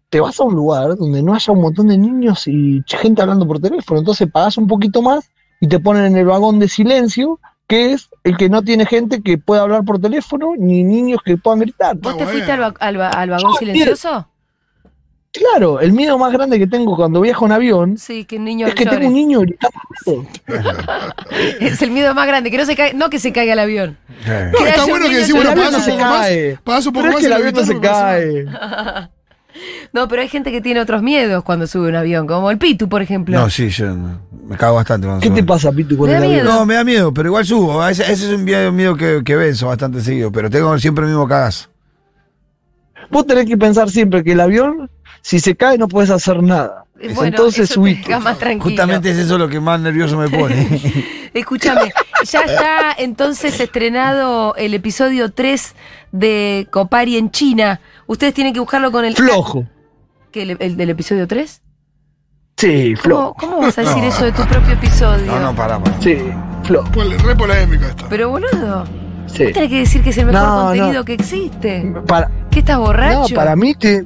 te 0.09 0.19
vas 0.21 0.39
a 0.39 0.43
un 0.43 0.53
lugar 0.53 0.95
donde 0.95 1.23
no 1.23 1.33
haya 1.33 1.51
un 1.51 1.61
montón 1.61 1.87
de 1.87 1.97
niños 1.97 2.47
y 2.47 2.83
gente 2.87 3.21
hablando 3.23 3.47
por 3.47 3.59
teléfono. 3.59 3.99
Entonces 3.99 4.29
pagas 4.31 4.57
un 4.59 4.67
poquito 4.67 5.01
más 5.01 5.27
y 5.59 5.67
te 5.67 5.79
ponen 5.79 6.05
en 6.05 6.17
el 6.17 6.25
vagón 6.25 6.59
de 6.59 6.67
silencio, 6.67 7.39
que 7.67 7.93
es 7.93 8.09
el 8.23 8.37
que 8.37 8.47
no 8.47 8.61
tiene 8.61 8.85
gente 8.85 9.23
que 9.23 9.39
pueda 9.39 9.63
hablar 9.63 9.83
por 9.83 9.99
teléfono 9.99 10.51
ni 10.55 10.83
niños 10.83 11.19
que 11.25 11.35
puedan 11.37 11.61
gritar. 11.61 11.95
¿Vos 11.97 12.13
Ah, 12.13 12.17
te 12.19 12.27
fuiste 12.27 12.51
al, 12.51 12.61
va- 12.61 12.73
al 12.79 12.99
va- 12.99 13.09
al 13.09 13.29
vagón 13.31 13.53
Yo, 13.53 13.57
silencioso? 13.57 14.27
Claro, 15.33 15.79
el 15.79 15.93
miedo 15.93 16.17
más 16.19 16.31
grande 16.31 16.59
que 16.59 16.67
tengo 16.67 16.95
cuando 16.95 17.19
viajo 17.19 17.47
en 17.47 17.51
avión 17.53 17.97
Sí, 17.97 18.23
que 18.23 18.37
un 18.37 18.43
niño 18.45 18.67
es 18.67 18.75
que 18.75 18.85
llore. 18.85 18.97
tengo 18.97 19.07
un 19.09 19.15
niño 19.15 19.39
gritando. 19.41 20.27
Es 21.59 21.81
el 21.81 21.89
miedo 21.91 22.13
más 22.13 22.27
grande, 22.27 22.51
que 22.51 22.57
no 22.57 22.65
se 22.65 22.75
caiga, 22.75 22.95
no 22.95 23.09
que 23.09 23.17
se 23.19 23.33
caiga 23.33 23.53
el 23.53 23.59
avión. 23.59 23.97
Eh. 24.27 24.51
No, 24.53 24.59
Que 24.59 24.69
está 24.69 24.85
bueno 24.85 25.07
que 25.07 25.23
El 25.23 25.33
bueno, 25.33 25.55
no 25.55 25.61
un 25.77 25.83
se 25.83 25.91
poco 25.91 26.03
más. 26.03 26.29
Pagás 26.63 26.85
un 26.85 26.93
poco 26.93 27.03
Pero 27.05 27.07
es 27.07 27.13
más 27.15 27.19
que 27.21 27.25
el 27.27 27.33
avión 27.33 27.53
no 27.55 27.63
se 27.65 27.79
cae. 27.79 28.45
No, 29.93 30.07
pero 30.07 30.23
hay 30.23 30.27
gente 30.29 30.51
que 30.51 30.61
tiene 30.61 30.79
otros 30.79 31.03
miedos 31.03 31.43
cuando 31.43 31.67
sube 31.67 31.87
un 31.89 31.95
avión, 31.95 32.25
como 32.25 32.49
el 32.49 32.57
Pitu, 32.57 32.89
por 32.89 33.03
ejemplo. 33.03 33.37
No, 33.39 33.51
sí, 33.51 33.69
yo 33.69 33.93
no- 33.93 34.19
me 34.47 34.57
cago 34.57 34.75
bastante 34.77 35.05
cuando 35.05 35.21
¿Qué 35.21 35.29
te 35.29 35.43
pasa, 35.43 35.71
Pitu, 35.71 35.95
con 35.95 36.09
Me 36.09 36.15
el 36.15 36.21
da 36.21 36.25
avión? 36.25 36.43
miedo. 36.43 36.55
No, 36.59 36.65
me 36.65 36.73
da 36.73 36.83
miedo, 36.83 37.13
pero 37.13 37.29
igual 37.29 37.45
subo. 37.45 37.87
Ese, 37.87 38.01
ese 38.11 38.25
es 38.25 38.31
un 38.31 38.43
miedo, 38.43 38.71
miedo 38.71 38.95
que, 38.95 39.21
que 39.23 39.35
venzo 39.35 39.67
bastante 39.67 40.01
seguido, 40.01 40.31
pero 40.31 40.49
tengo 40.49 40.77
siempre 40.79 41.03
el 41.05 41.11
mismo 41.11 41.27
cagazo. 41.27 41.69
Vos 43.11 43.27
tenés 43.27 43.45
que 43.45 43.55
pensar 43.55 43.91
siempre 43.91 44.23
que 44.23 44.31
el 44.31 44.39
avión, 44.41 44.89
si 45.23 45.39
se 45.39 45.55
cae, 45.55 45.77
no 45.79 45.87
puedes 45.87 46.11
hacer 46.11 46.43
nada. 46.43 46.85
Bueno, 46.95 47.23
Entonces 47.23 47.63
eso 47.63 47.73
te 47.73 47.73
subite. 47.73 48.07
deja 48.07 48.19
más 48.19 48.37
tranquilo. 48.37 48.63
Justamente 48.69 49.09
es 49.09 49.17
eso 49.17 49.37
lo 49.37 49.49
que 49.49 49.59
más 49.59 49.79
nervioso 49.79 50.15
me 50.17 50.29
pone. 50.29 50.69
Escúchame, 51.33 51.91
ya 52.25 52.41
está 52.41 52.93
entonces 52.97 53.59
estrenado 53.59 54.53
el 54.55 54.73
episodio 54.75 55.31
3 55.31 55.75
de 56.11 56.67
Copari 56.71 57.17
en 57.17 57.31
China. 57.31 57.81
Ustedes 58.05 58.33
tienen 58.35 58.53
que 58.53 58.59
buscarlo 58.59 58.91
con 58.91 59.03
el. 59.05 59.15
Flojo. 59.15 59.65
¿Qué, 60.31 60.43
el, 60.43 60.57
el 60.59 60.77
del 60.77 60.91
episodio 60.91 61.27
3? 61.27 61.61
Sí, 62.57 62.95
flojo. 62.95 63.33
¿Cómo, 63.33 63.53
cómo 63.55 63.65
vas 63.67 63.77
a 63.79 63.81
decir 63.81 64.03
No. 64.03 64.09
eso 64.09 64.25
de 64.25 64.31
tu 64.31 64.43
propio 64.43 64.73
episodio? 64.73 65.25
No, 65.25 65.39
no, 65.39 65.55
pará, 65.55 65.79
pará. 65.79 65.97
Sí, 66.01 66.17
flojo. 66.63 66.91
Pol- 66.91 67.17
Re 67.19 67.35
polémico 67.35 67.85
esto. 67.85 68.05
Pero 68.09 68.29
boludo, 68.29 68.85
Sí. 69.25 69.51
tenés 69.51 69.69
que 69.69 69.79
decir 69.79 70.03
que 70.03 70.11
es 70.11 70.17
el 70.19 70.27
mejor 70.27 70.41
No, 70.47 70.55
contenido 70.65 70.93
no. 70.93 71.05
que 71.05 71.13
existe. 71.13 71.91
Para, 72.07 72.29
¿Qué 72.51 72.59
estás 72.59 72.77
no, 72.77 72.83
borracho? 72.85 73.33
para 73.35 73.55
mí 73.55 73.73
te. 73.73 74.05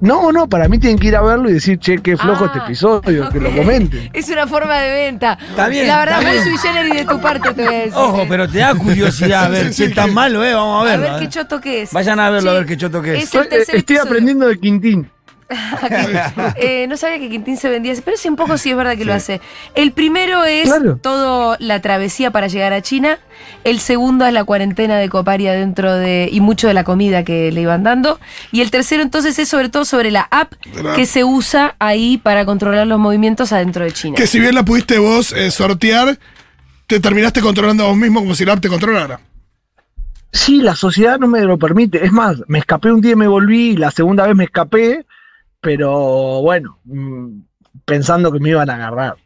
No, 0.00 0.30
no, 0.32 0.48
para 0.48 0.68
mí 0.68 0.78
tienen 0.78 0.98
que 0.98 1.08
ir 1.08 1.16
a 1.16 1.22
verlo 1.22 1.50
y 1.50 1.54
decir, 1.54 1.78
che, 1.78 1.98
qué 1.98 2.16
flojo 2.16 2.44
Ah, 2.44 2.46
este 2.54 2.58
episodio, 2.60 3.28
que 3.30 3.40
lo 3.40 3.50
comenten. 3.54 4.10
Es 4.12 4.28
una 4.28 4.46
forma 4.46 4.78
de 4.78 4.90
venta. 4.92 5.36
Está 5.50 5.68
bien, 5.68 5.88
La 5.88 5.98
verdad, 5.98 6.22
muy 6.22 6.38
sui 6.38 6.56
generis 6.58 6.94
de 6.94 7.04
tu 7.04 7.20
parte, 7.20 7.52
te 7.52 7.64
voy 7.64 7.74
a 7.74 7.78
decir. 7.78 7.92
Ojo, 7.96 8.24
pero 8.28 8.48
te 8.48 8.58
da 8.58 8.74
curiosidad 8.74 9.44
a 9.44 9.48
ver 9.48 9.72
sí, 9.74 9.92
tan 9.92 10.14
malo, 10.14 10.44
¿eh? 10.44 10.54
Vamos 10.54 10.86
a 10.86 10.92
A 10.92 10.96
verlo. 10.96 11.12
ver 11.14 11.22
qué 11.22 11.28
choto 11.28 11.60
que 11.60 11.82
es. 11.82 11.92
Vayan 11.92 12.20
a 12.20 12.30
verlo 12.30 12.50
a 12.50 12.54
ver 12.54 12.66
qué 12.66 12.76
choto 12.76 13.02
que 13.02 13.16
es. 13.16 13.24
Es 13.24 13.34
el 13.34 13.40
Estoy, 13.42 13.58
estoy 13.60 13.78
episodio. 13.80 14.02
aprendiendo 14.02 14.46
de 14.46 14.58
Quintín. 14.58 15.10
Eh, 16.56 16.86
no 16.88 16.96
sabía 16.96 17.18
que 17.18 17.28
Quintín 17.30 17.56
se 17.56 17.68
vendía 17.68 17.94
pero 18.04 18.16
sí 18.16 18.28
un 18.28 18.36
poco 18.36 18.58
sí 18.58 18.70
es 18.70 18.76
verdad 18.76 18.96
que 18.96 19.04
lo 19.04 19.14
hace. 19.14 19.40
El 19.74 19.92
primero 19.92 20.44
es 20.44 20.66
Claro. 20.68 20.98
todo 21.02 21.56
la 21.58 21.80
travesía 21.80 22.30
para 22.30 22.48
llegar 22.48 22.72
a 22.72 22.82
China. 22.82 23.18
El 23.64 23.80
segundo 23.80 24.26
es 24.26 24.32
la 24.32 24.44
cuarentena 24.44 24.96
de 24.98 25.08
Coparia 25.08 25.52
dentro 25.52 25.94
de. 25.94 26.28
y 26.30 26.40
mucho 26.40 26.68
de 26.68 26.74
la 26.74 26.84
comida 26.84 27.24
que 27.24 27.50
le 27.52 27.60
iban 27.62 27.82
dando. 27.82 28.18
Y 28.52 28.60
el 28.60 28.70
tercero 28.70 29.02
entonces 29.02 29.38
es 29.38 29.48
sobre 29.48 29.68
todo 29.68 29.84
sobre 29.84 30.10
la 30.10 30.28
app 30.30 30.52
que 30.96 31.06
se 31.06 31.24
usa 31.24 31.76
ahí 31.78 32.18
para 32.18 32.44
controlar 32.44 32.86
los 32.86 32.98
movimientos 32.98 33.52
adentro 33.52 33.84
de 33.84 33.92
China. 33.92 34.16
Que 34.16 34.26
si 34.26 34.40
bien 34.40 34.54
la 34.54 34.64
pudiste 34.64 34.98
vos 34.98 35.32
eh, 35.32 35.50
sortear, 35.50 36.18
te 36.86 37.00
terminaste 37.00 37.40
controlando 37.40 37.84
a 37.84 37.88
vos 37.88 37.96
mismo 37.96 38.20
como 38.20 38.34
si 38.34 38.44
la 38.44 38.54
app 38.54 38.60
te 38.60 38.68
controlara. 38.68 39.20
Sí, 40.32 40.60
la 40.60 40.76
sociedad 40.76 41.18
no 41.18 41.26
me 41.26 41.40
lo 41.42 41.58
permite. 41.58 42.04
Es 42.04 42.12
más, 42.12 42.36
me 42.48 42.58
escapé 42.58 42.92
un 42.92 43.00
día 43.00 43.12
y 43.12 43.16
me 43.16 43.28
volví, 43.28 43.70
y 43.70 43.76
la 43.76 43.90
segunda 43.90 44.26
vez 44.26 44.36
me 44.36 44.44
escapé, 44.44 45.06
pero 45.60 46.42
bueno, 46.42 46.78
mm, 46.84 47.40
pensando 47.84 48.30
que 48.32 48.40
me 48.40 48.50
iban 48.50 48.70
a 48.70 48.74
agarrar. 48.74 49.16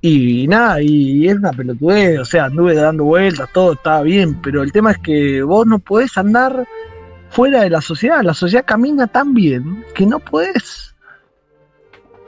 Y, 0.00 0.46
nada, 0.48 0.82
y, 0.82 1.26
es 1.28 1.36
una 1.36 1.50
pelotudez, 1.52 2.18
o 2.20 2.24
sea, 2.26 2.44
anduve 2.46 2.74
dando 2.74 3.04
vueltas, 3.04 3.48
todo 3.54 3.72
estaba 3.72 4.02
bien, 4.02 4.40
pero 4.42 4.62
el 4.62 4.70
tema 4.70 4.90
es 4.90 4.98
que 4.98 5.42
vos 5.42 5.66
no 5.66 5.78
podés 5.78 6.16
andar 6.18 6.66
fuera 7.30 7.62
de 7.62 7.70
la 7.70 7.80
sociedad, 7.80 8.22
la 8.22 8.34
sociedad 8.34 8.64
camina 8.66 9.06
tan 9.06 9.32
bien 9.32 9.82
que 9.94 10.04
no 10.04 10.18
podés. 10.18 10.94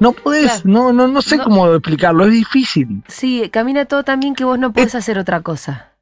No 0.01 0.13
podés, 0.13 0.63
Claro. 0.63 0.63
no, 0.65 0.93
no, 0.93 1.09
no 1.09 1.23
sé 1.23 1.37
No. 1.37 1.45
cómo 1.45 1.73
explicarlo, 1.73 2.25
es 2.25 2.33
difícil. 2.33 3.03
Sí, 3.09 3.49
camina 3.51 3.85
todo 3.87 4.05
tan 4.05 4.21
bien 4.21 4.35
que 4.35 4.45
vos 4.45 4.59
no 4.59 4.73
podés 4.73 4.95
hacer 4.95 5.19
otra 5.19 5.41
cosa. 5.43 5.93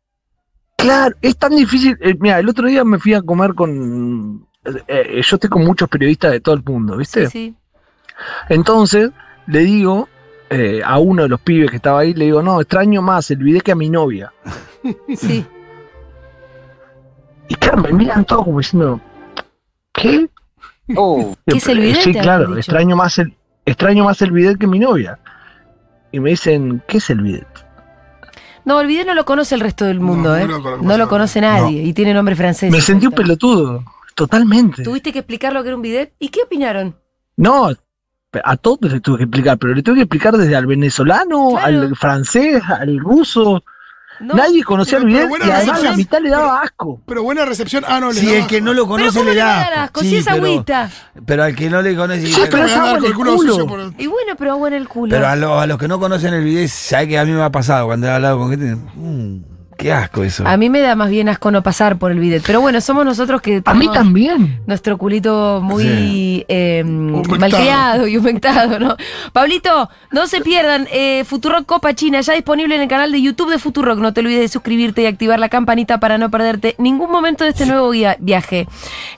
Claro, 0.77 1.15
es 1.23 1.37
tan 1.37 1.55
difícil. 1.57 1.97
eh, 2.01 2.15
mira, 2.19 2.39
el 2.41 2.49
otro 2.49 2.67
día 2.69 2.85
me 2.85 2.99
fui 2.99 3.15
a 3.15 3.23
comer 3.23 3.55
con. 3.55 4.47
Eh, 4.65 4.83
eh, 4.89 5.23
yo 5.23 5.37
estoy 5.37 5.51
con 5.51 5.65
muchos 5.65 5.89
periodistas 5.89 6.33
de 6.33 6.41
todo 6.41 6.55
el 6.55 6.63
mundo, 6.65 6.97
¿viste? 6.97 7.29
Sí, 7.29 7.31
sí. 7.31 7.55
Entonces 8.49 9.11
le 9.47 9.61
digo 9.61 10.09
eh, 10.51 10.83
a 10.85 10.99
uno 10.99 11.23
de 11.23 11.29
los 11.29 11.41
pibes 11.41 11.71
que 11.71 11.77
estaba 11.77 12.01
ahí, 12.01 12.15
le 12.15 12.27
digo, 12.27 12.43
no, 12.43 12.61
extraño 12.61 13.03
más 13.03 13.31
el 13.31 13.39
video 13.39 13.61
que 13.61 13.73
a 13.73 13.77
mi 13.77 13.91
novia. 13.91 14.33
sí. 15.17 15.45
Y 17.49 17.55
claro, 17.57 17.79
me 17.83 17.93
miran 17.93 18.25
todos 18.25 18.45
como 18.45 18.59
diciendo, 18.59 19.01
¿qué? 19.93 20.29
Oh, 20.97 21.35
¿Qué 21.47 21.59
es 21.59 21.69
el 21.69 21.81
bidet, 21.81 22.03
Sí, 22.03 22.13
claro, 22.15 22.57
extraño 22.57 22.97
más 22.97 23.19
el 23.19 23.35
extraño 23.67 24.05
más 24.05 24.21
el 24.23 24.31
bidet 24.31 24.59
que 24.59 24.67
mi 24.67 24.79
novia. 24.79 25.19
Y 26.13 26.21
me 26.21 26.31
dicen, 26.31 26.83
¿qué 26.87 26.99
es 26.99 27.11
el 27.11 27.23
bidet? 27.23 27.47
No, 28.65 28.81
el 28.81 28.87
video 28.87 29.05
no 29.05 29.15
lo 29.15 29.25
conoce 29.25 29.55
el 29.55 29.61
resto 29.61 29.85
del 29.85 30.01
mundo, 30.01 30.31
No, 30.31 30.37
¿eh? 30.37 30.47
no 30.47 30.57
lo 30.57 30.63
conozco. 30.63 30.85
No 30.87 30.97
lo 30.97 31.09
conoce 31.09 31.41
nadie 31.41 31.83
y 31.83 31.93
tiene 31.93 32.15
nombre 32.15 32.35
francés. 32.35 32.71
Me 32.71 32.81
sentí 32.81 33.07
un 33.07 33.13
pelotudo, 33.13 33.85
totalmente. 34.15 34.83
Tuviste 34.83 35.13
que 35.13 35.21
explicar 35.21 35.53
lo 35.53 35.63
que 35.63 35.69
era 35.69 35.77
un 35.77 35.83
bidet. 35.83 36.15
¿Y 36.19 36.29
qué 36.29 36.43
opinaron? 36.45 36.97
No, 37.37 37.71
a 38.45 38.57
todos 38.57 38.93
les 38.93 39.03
tuve 39.03 39.19
que 39.19 39.23
explicar, 39.25 39.59
pero 39.59 39.75
le 39.75 39.83
tuve 39.83 39.97
que 39.97 40.03
explicar 40.03 40.37
desde 40.37 40.57
al 40.57 40.67
venezolano, 40.67 41.51
Claro. 41.51 41.81
al 41.83 41.97
francés, 41.97 42.63
al 42.69 42.99
ruso. 42.99 43.63
No. 44.21 44.35
Nadie 44.35 44.63
conocía 44.63 44.99
Pero- 44.99 45.09
el 45.09 45.15
bidet 45.29 45.47
y 45.47 45.51
además 45.51 45.83
la 45.83 45.97
mitad 45.97 46.21
le 46.21 46.31
daba 46.31 46.63
asco. 46.63 47.03
Pero 47.05 47.25
buena 47.25 47.45
recepción. 47.45 47.85
Ah, 47.87 47.99
no, 47.99 48.13
le 48.13 48.21
Si 48.21 48.27
daba 48.27 48.39
el 48.39 48.47
que 48.47 48.61
no 48.61 48.73
lo 48.73 48.85
Pero 48.85 48.89
conoce 48.89 49.19
¿cómo 49.19 49.31
le 49.31 49.37
da. 49.37 49.83
asco? 49.85 50.01
Sí, 50.03 50.09
si 50.11 50.17
es 50.19 50.25
pero- 50.25 50.37
agüita. 50.47 50.91
Pero 51.27 51.43
al 51.43 51.57
que 51.57 51.69
no 51.69 51.83
le 51.83 51.97
conoce. 51.97 52.27
Sí, 52.29 52.41
pero, 52.49 52.65
es 52.65 52.73
agua 52.77 52.99
en 52.99 53.05
el 53.07 53.15
culo 53.15 53.37
por- 53.67 53.93
Y 53.99 54.07
bueno, 54.07 54.35
pero 54.39 54.53
agua 54.53 54.69
en 54.69 54.75
el 54.75 54.89
culo. 54.89 55.11
pero 55.11 55.27
a, 55.27 55.35
lo- 55.35 55.59
a 55.59 55.67
los 55.67 55.79
que 55.79 55.89
no 55.89 55.99
conocen 55.99 56.33
el 56.33 56.45
video, 56.45 56.67
¿sabe 56.69 57.09
que 57.09 57.19
a 57.19 57.25
mí 57.25 57.33
me 57.33 57.43
ha 57.43 57.51
pasado 57.51 57.87
cuando 57.87 58.07
he 58.07 58.11
hablado 58.11 58.39
con 58.39 58.51
gente? 58.51 58.77
Mm, 58.95 59.39
qué 59.77 59.93
asco 59.93 60.23
eso. 60.25 60.47
A 60.47 60.57
mí 60.57 60.71
me 60.71 60.81
da 60.81 60.95
más 60.95 61.11
bien 61.11 61.29
asco 61.29 61.51
no 61.51 61.63
pasar 61.63 61.99
por 61.99 62.11
el 62.11 62.19
bidet. 62.19 62.43
Pero 62.47 62.61
bueno, 62.61 62.81
somos 62.81 63.05
nosotros 63.05 63.41
que 63.43 63.63
A 63.65 63.75
mí 63.75 63.81
tenemos 63.81 63.95
también. 63.95 64.61
nuestro 64.67 64.97
culito 64.99 65.61
muy 65.63 65.85
Sí. 65.85 66.45
eh, 66.49 66.83
Humectado. 66.85 67.39
malcriado 67.39 68.07
y 68.09 68.17
humectado, 68.17 68.79
¿no? 68.79 68.97
Pablito, 69.33 69.89
no 70.13 70.27
se 70.27 70.41
pierdan 70.41 70.87
eh, 70.93 71.25
Futurock 71.25 71.67
Copa 71.67 71.95
China, 71.95 72.21
ya 72.21 72.33
disponible 72.35 72.75
en 72.75 72.81
el 72.83 72.89
canal 72.89 73.13
de 73.13 73.21
YouTube 73.23 73.51
de 73.51 73.59
Futurock. 73.59 73.99
No 73.99 74.13
te 74.13 74.21
olvides 74.21 74.41
de 74.41 74.49
suscribirte 74.49 75.03
y 75.03 75.07
activar 75.07 75.39
la 75.39 75.49
campanita 75.49 76.01
para 76.01 76.19
no 76.19 76.31
perderte 76.31 76.75
ningún 76.79 77.11
momento 77.11 77.45
de 77.45 77.51
este 77.51 77.67
nuevo 77.67 77.91
viaje. 78.21 78.67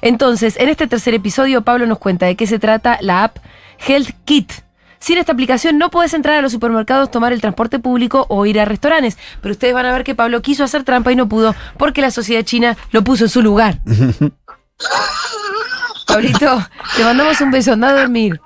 Entonces, 0.02 0.56
en 0.58 0.68
este 0.68 0.86
tercer 0.86 1.14
episodio, 1.14 1.62
Pablo 1.62 1.86
nos 1.86 1.98
cuenta 1.98 2.26
de 2.26 2.36
qué 2.36 2.46
se 2.46 2.58
trata 2.58 2.98
la 3.00 3.24
app 3.24 3.38
Health 3.86 4.10
Kit. 4.24 4.52
Sin 4.98 5.18
esta 5.18 5.32
aplicación 5.32 5.78
no 5.78 5.90
puedes 5.90 6.14
entrar 6.14 6.36
a 6.36 6.42
los 6.42 6.52
supermercados, 6.52 7.10
tomar 7.10 7.32
el 7.32 7.40
transporte 7.40 7.78
público 7.78 8.26
o 8.28 8.46
ir 8.46 8.58
a 8.60 8.64
restaurantes. 8.64 9.18
Pero 9.40 9.52
ustedes 9.52 9.74
van 9.74 9.86
a 9.86 9.92
ver 9.92 10.04
que 10.04 10.14
Pablo 10.14 10.42
quiso 10.42 10.64
hacer 10.64 10.84
trampa 10.84 11.12
y 11.12 11.16
no 11.16 11.28
pudo 11.28 11.54
porque 11.78 12.00
la 12.00 12.10
sociedad 12.10 12.42
china 12.42 12.76
lo 12.92 13.02
puso 13.04 13.24
en 13.24 13.30
su 13.30 13.42
lugar. 13.42 13.78
Pablito, 16.06 16.62
te 16.96 17.04
mandamos 17.04 17.40
un 17.40 17.50
beso, 17.50 17.72
anda 17.72 17.88
a 17.90 18.00
dormir. 18.00 18.40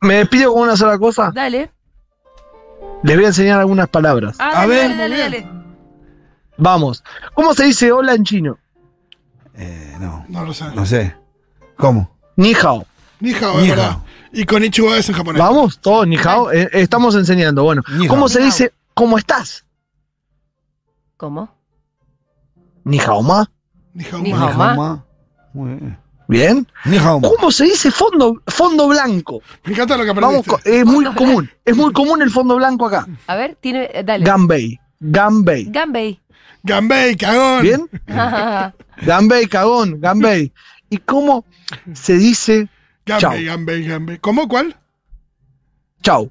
Me 0.00 0.14
despido 0.14 0.52
con 0.52 0.62
una 0.62 0.76
sola 0.76 0.98
cosa. 0.98 1.30
Dale. 1.34 1.70
Les 3.02 3.16
voy 3.16 3.24
a 3.24 3.28
enseñar 3.28 3.60
algunas 3.60 3.88
palabras. 3.88 4.36
Ah, 4.38 4.50
A 4.50 4.54
dale, 4.60 4.74
ver. 4.74 4.96
dale, 4.96 4.98
dale, 4.98 5.18
dale. 5.40 5.48
Vamos. 6.56 7.04
¿Cómo 7.34 7.54
se 7.54 7.64
dice 7.64 7.92
hola 7.92 8.14
en 8.14 8.24
chino? 8.24 8.58
Eh, 9.54 9.96
no, 10.00 10.24
No 10.28 10.44
lo 10.44 10.52
sé. 10.52 10.64
no 10.74 10.84
sé. 10.84 11.14
¿Cómo? 11.76 12.16
Ni 12.36 12.54
hao. 12.54 12.84
Ni 13.20 13.32
hao, 13.34 13.58
Ni 13.60 13.70
es 13.70 13.76
verdad. 13.76 13.98
Y 14.32 14.44
con 14.44 14.64
Ichigo 14.64 14.94
es 14.94 15.08
en 15.08 15.14
japonés. 15.14 15.40
Vamos, 15.40 15.78
todos 15.80 16.06
ni 16.06 16.16
hao. 16.16 16.50
Eh, 16.52 16.68
estamos 16.72 17.14
enseñando. 17.14 17.62
Bueno, 17.64 17.82
Ni 17.96 18.04
hao. 18.06 18.08
¿cómo 18.10 18.28
se 18.28 18.40
dice 18.40 18.72
cómo 18.94 19.18
estás? 19.18 19.64
¿Cómo? 21.16 21.48
Ni 22.84 22.98
hao 22.98 23.22
ma. 23.22 23.50
Ni 23.94 24.04
hao, 24.04 24.18
Ni 24.18 24.32
ma. 24.32 24.38
hao. 24.50 24.54
ma. 24.58 24.74
ma. 24.74 25.04
Muy 25.54 25.74
bien. 25.74 25.98
Bien. 26.28 26.66
¿Cómo 27.22 27.50
se 27.50 27.64
dice 27.64 27.90
fondo, 27.90 28.42
fondo 28.46 28.86
blanco? 28.88 29.40
Me 29.64 29.72
encanta 29.72 29.96
lo 29.96 30.04
que 30.04 30.10
aprendiste. 30.10 30.56
es 30.64 30.84
muy 30.84 31.04
Fondo 31.06 31.14
común. 31.18 31.50
Es 31.64 31.74
muy 31.74 31.92
común 31.94 32.20
el 32.20 32.30
fondo 32.30 32.56
blanco 32.56 32.86
acá. 32.86 33.06
A 33.26 33.34
ver, 33.34 33.56
tiene. 33.60 33.90
Dale. 34.04 34.24
Gambei. 34.26 34.78
Gambei. 35.00 35.64
Gambey. 35.70 36.20
Gambey, 36.64 37.16
cagón. 37.16 37.62
¿Bien? 37.62 37.88
Gambei, 39.06 39.46
cagón, 39.46 40.00
Gambei. 40.00 40.52
¿Y 40.90 40.98
cómo 40.98 41.46
se 41.94 42.14
dice 42.18 42.68
Gambey, 43.08 43.44
Chao. 43.44 43.56
Gambey, 43.56 43.84
Gambey. 43.86 44.18
¿Cómo? 44.18 44.48
¿Cuál? 44.48 44.76
chau? 46.02 46.30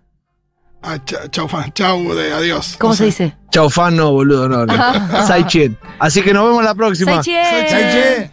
Ah, 0.82 0.98
cha- 1.04 1.28
chau, 1.30 1.48
fan. 1.48 1.72
Chau 1.74 2.14
de 2.16 2.32
adiós. 2.32 2.76
¿Cómo 2.80 2.94
se 2.96 3.06
dice? 3.06 3.36
Chau 3.52 3.70
fan, 3.70 3.96
no, 3.98 4.12
boludo, 4.12 4.48
no, 4.48 4.66
no. 4.66 4.74
Sai 5.28 5.44
Chien. 5.46 5.78
Así 6.00 6.22
que 6.22 6.34
nos 6.34 6.46
vemos 6.48 6.64
la 6.64 6.74
próxima. 6.76 7.22
Saichen. 7.24 7.70
Saiche. 7.70 8.32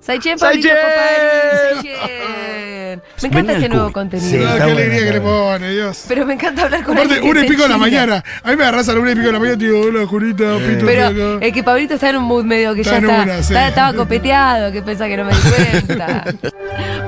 Saichen, 0.00 0.38
Pablito 0.38 0.68
Saichen. 0.68 1.96
Saichen. 1.96 3.02
Me 3.22 3.28
encanta 3.28 3.52
este 3.54 3.68
nuevo 3.68 3.92
contenido. 3.92 4.30
Sí, 4.30 4.44
Ah, 4.46 4.56
qué 4.64 4.70
alegría 4.72 4.98
que 5.04 5.12
le 5.12 5.20
pone, 5.20 5.70
Dios. 5.70 6.04
Pero 6.08 6.26
me 6.26 6.34
encanta 6.34 6.62
hablar 6.64 6.82
con 6.84 6.94
Aparte, 6.96 7.14
alguien 7.14 7.30
una 7.30 7.44
y 7.44 7.48
pico 7.48 7.62
de 7.62 7.68
la 7.68 7.76
mañana. 7.78 8.24
A 8.42 8.50
mí 8.50 8.56
me 8.56 8.62
agarras 8.64 8.88
a 8.88 8.92
la 8.94 9.00
una 9.00 9.10
y 9.12 9.14
pico 9.14 9.26
de 9.26 9.32
la 9.32 9.38
mañana 9.38 9.56
y 9.56 9.58
te 9.58 9.64
digo, 9.66 9.80
hola, 9.80 10.06
Jurita, 10.06 10.44
Eh. 10.56 10.60
pito, 10.68 10.86
Pero 10.86 11.40
es 11.40 11.52
que 11.52 11.62
Pablito 11.62 11.94
está 11.94 12.10
en 12.10 12.16
un 12.16 12.24
mood 12.24 12.44
medio 12.44 12.74
que 12.74 12.80
Está 12.82 12.92
ya 12.92 12.98
en 12.98 13.04
está, 13.10 13.22
una, 13.22 13.34
sí. 13.36 13.40
está- 13.54 13.68
estaba 13.68 13.92
copeteado, 13.96 14.72
que 14.72 14.82
pensaba 14.82 15.08
que 15.08 15.16
no 15.16 15.24
me 15.24 15.32
di 15.34 15.40
cuenta. 15.40 16.24